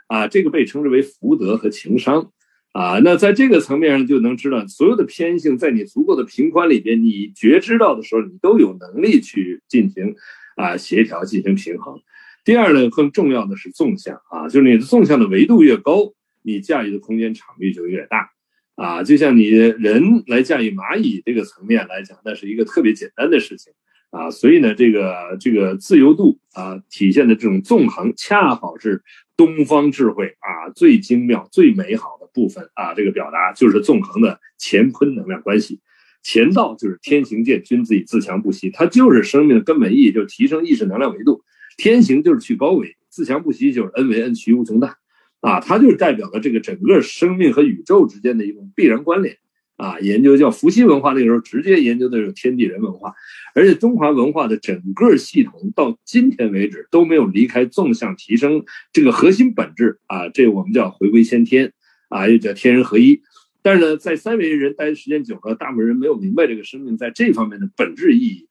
[0.07, 2.31] 啊，这个被称之为福德和情商。
[2.73, 10.15] 啊，那在这个层面上就能知道，所有的偏性在你足够的平宽里边，你觉知到的时候，你都有能力去进行
[10.55, 12.01] 啊协调，进行平衡。
[12.45, 16.13] 第二呢，更重要的是纵向啊，就是你的纵向的维度越高，
[16.43, 18.31] 你驾驭的空间场域就越大
[18.75, 19.03] 啊。
[19.03, 23.73] 就像你人来驾驭蚂蚁这个层面来讲，那是一个特别简单的事情
[24.09, 24.29] 啊。
[24.31, 29.03] 所以呢，这个这个自由度啊体现的这种纵横，恰好是
[29.35, 32.21] 东方智慧啊最精妙、最美好的。
[32.33, 35.81] 部分啊，这个表达就是纵横的乾坤能量关系。
[36.23, 41.43] 乾道就是天行健，君子以自强不息，它就是生命的根本意义，就是提升意识能量维度。
[41.75, 44.95] 天行就是去高维，自强不息就是恩为恩，趋无穷大。
[45.41, 49.37] 啊，它就是代表了这个整个生命和宇宙之间的一种必然关联。
[49.75, 53.13] 啊，研究叫伏羲文化那个时候直接研究的是天地人文化，
[53.55, 58.63] 而且中华文化的整个系统到今天为止都没有离开纵向提升
[58.93, 59.99] 这个核心本质。
[60.05, 61.73] 啊，这我们叫回归先天。
[62.09, 63.21] 啊，又叫天人合一，
[63.61, 68.49] 但是呢，在三维人待的时间久了，大部分人没有明白这个生命在这方面的本质意义。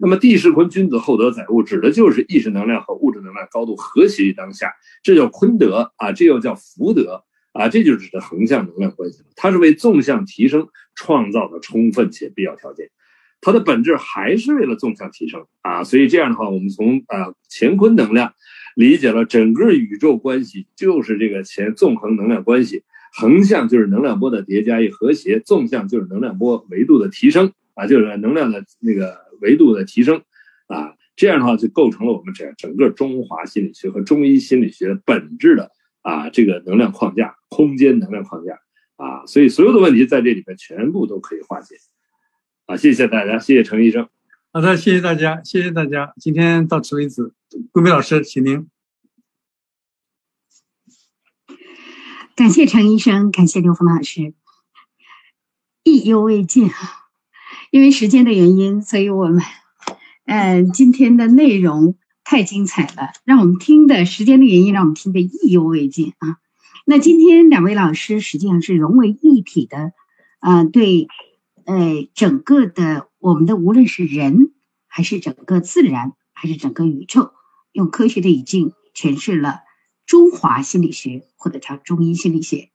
[0.00, 4.72] 那么，地势坤君子厚德载物，指的就是意识能量和物质能量高度和谐于当下，
[5.02, 9.24] 这叫坤德啊，这又叫福德啊，这就指的横向能量关系。
[9.34, 12.90] 它是为纵向提升创造的充分且必要条件，
[13.40, 15.82] 它的本质还是为了纵向提升啊。
[15.82, 18.32] 所以这样的话，我们从啊乾坤能量
[18.76, 22.84] 理解了整个宇宙关系，就是这个前纵横能量关系。
[23.10, 30.22] 横向就是能量波的叠加与和谐，纵向就是能量波维度的提升啊，就是能量的那个维度的提升
[30.66, 35.72] 啊，这样的话就构成了我们整整个中华心理学和中医心理学本质的
[36.02, 38.58] 啊这个能量框架、空间能量框架
[38.96, 41.76] 啊，所以所有的问题在这里面全部都可以化解。
[42.66, 44.08] 啊，谢谢大家，谢谢程医生。
[44.52, 47.32] 好的，谢谢大家，谢谢大家，今天到此为止。
[47.72, 48.68] 桂梅老师，请您。
[52.36, 54.34] 感谢程医生，感谢刘峰老师，
[55.82, 57.07] 意犹未尽啊！
[57.70, 59.42] 因为时间的原因，所以我们，
[60.26, 66.38] 嗯，今天的内容太精彩了，让我们听的时间的原因，让我们听得意犹未尽啊！
[66.86, 69.92] 那今天两位老师实际上是融为一体的，
[70.40, 71.08] 啊，对。
[71.70, 74.52] 呃，整个的我们的无论是人，
[74.86, 77.32] 还是整个自然，还是整个宇宙，
[77.72, 79.60] 用科学的语境诠释了
[80.06, 82.70] 中华心理学或者叫中医心理学。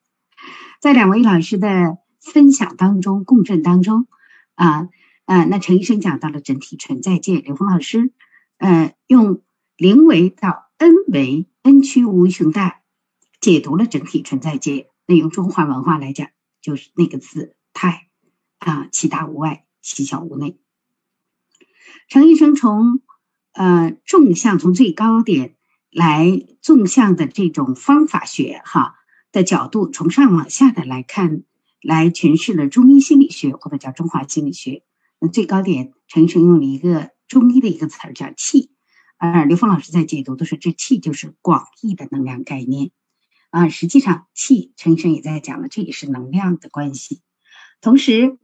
[0.80, 4.06] 在两位老师的分享当中、共振当中，
[4.56, 4.90] 啊
[5.26, 8.12] 啊，那陈医生讲到了整体存在界，刘峰老师，
[8.58, 9.42] 呃，用
[9.78, 12.82] 零维到 n 维，n 趋无穷大，
[13.40, 14.90] 解读了整体存在界。
[15.06, 16.30] 那用中华文化来讲，
[16.62, 18.08] 就是那个字“太”。
[18.60, 20.58] 啊，其大无外，其小无内。
[22.08, 23.02] 陈医生从
[23.52, 25.56] 呃纵向，从最高点
[25.92, 28.96] 来纵向的这种方法学哈
[29.34, 31.44] 的角度，从上往下的来看，
[31.84, 34.84] 来诠释了中医心理学或者叫中华心理学。
[35.20, 38.72] 那最高点，陈医生用了一个中医的一个词儿叫气，
[39.18, 42.92] 而刘峰老师在解读的是这气就是广义的能量概念
[43.52, 43.70] 啊。
[43.70, 47.22] 实际上，气陈医生也在讲了，这也是能量的关系，
[47.82, 48.40] 同时。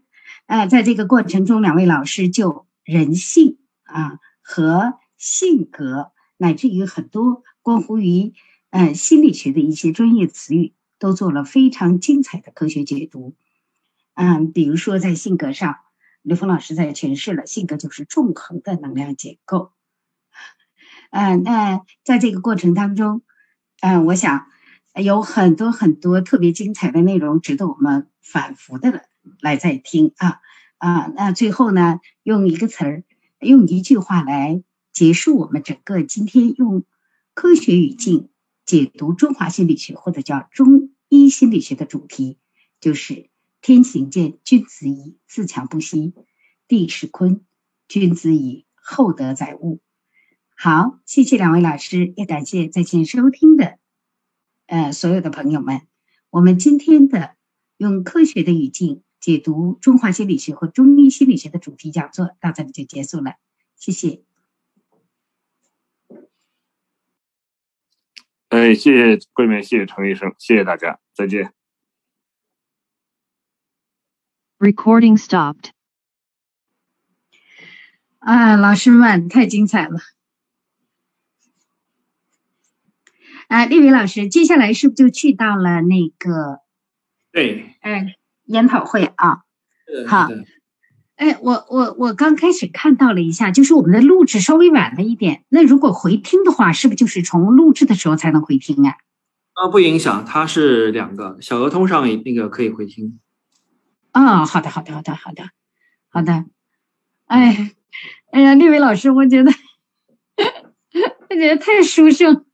[0.45, 8.33] 呃，在这个过程中，两位老师就人性啊和性格，乃至于很多关乎于
[8.71, 13.33] 呃心理学的一些专业词语，都做了非常精彩的科学解读。
[14.13, 15.77] 嗯，比如说在性格上，
[16.21, 19.71] 刘峰老师在诠释了性格就是纵横的能量结构。
[21.09, 23.23] 嗯，那在这个过程当中，
[23.81, 24.45] 嗯，我想
[24.93, 29.05] 有很多很多特别精彩的内容，值得我们反复的。
[29.41, 30.39] 来再听啊
[30.77, 31.11] 啊！
[31.15, 33.03] 那最后呢，用一个词儿，
[33.39, 36.83] 用一句话来结束我们整个今天用
[37.35, 38.29] 科学语境
[38.69, 42.37] 解读中华心理学或者叫中医心理学的主题，
[42.79, 43.31] 就是
[43.63, 46.13] “天行健，君子以自强不息；
[46.67, 47.43] 地势坤，
[47.87, 49.81] 君子以厚德载物。”
[50.55, 53.79] 好，谢谢两位老师，也感谢在线收听的
[54.67, 55.81] 呃所有的朋友们。
[56.29, 57.37] 我们今天的
[57.77, 59.01] 用科学的语境。
[59.19, 63.33] 解读中华心理学和中医心理学的主题讲座到这里就结束了，
[63.75, 64.28] 谢谢。
[68.49, 71.53] 哎，谢谢桂梅，谢谢程医生，谢谢大家，再见。
[74.57, 75.69] Recording stopped。
[78.19, 79.99] 啊，老师们太精彩了！
[83.47, 86.61] 啊，丽伟老师，接下来是不是就去到了那个？
[87.31, 87.75] 对。
[87.81, 88.15] 哎。
[88.49, 89.43] 研讨会啊，
[90.07, 90.27] 好，
[91.19, 95.43] 哎，我我我刚开始看到了一下，就是我们的录制稍微晚了一点。
[95.49, 98.95] 那如果回听的话，是不是就是从录制的时候才能回听啊？
[99.51, 103.19] 啊，不影响，它是两个小额通上那个可以回听。
[104.11, 105.49] 啊，好的，好的，好的，好的，
[106.07, 106.45] 好的。
[107.25, 107.75] 哎，
[108.31, 109.51] 哎呀，立伟老师，我觉得，
[111.29, 112.45] 我觉得太舒胜，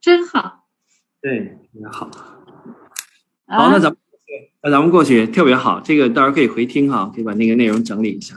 [0.00, 0.68] 真好。
[1.20, 2.08] 对，也好。
[3.48, 3.98] 好，那咱们。
[4.62, 8.34] 那咱们过去特别好，这个到时候可以回听哈，可以把那个内容整理一下。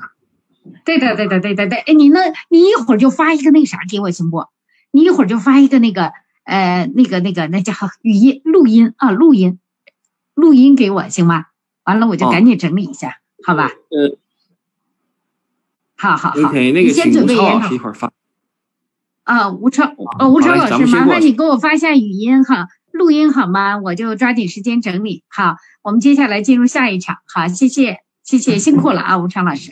[0.85, 1.79] 对的，对的，对的，对。
[1.79, 4.45] 哎，你那，你一会儿就发一个那啥给我行不？
[4.91, 6.11] 你一会儿就发一个那个，
[6.43, 9.59] 呃，那个那个那叫语音录音啊，录音，
[10.35, 11.45] 录音给我行吗？
[11.85, 13.71] 完了我就赶紧整理一下，好吧？
[13.89, 14.17] 呃，
[15.95, 16.49] 好好好。
[16.49, 18.11] OK，那个请吴超老师一会儿发。
[19.23, 22.67] 啊，吴超，呃，吴超老师，麻烦你给我发一下语音哈。
[22.99, 23.77] 录音好吗？
[23.77, 25.23] 我就抓紧时间整理。
[25.29, 27.19] 好，我们接下来进入下一场。
[27.25, 29.71] 好，谢谢，谢谢， 辛苦了啊，吴昌老师。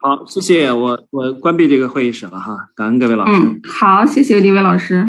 [0.00, 3.32] 好，谢谢，我我关闭这个会议室了哈，感恩各位老师。
[3.32, 5.00] 嗯，好，谢谢李伟老师。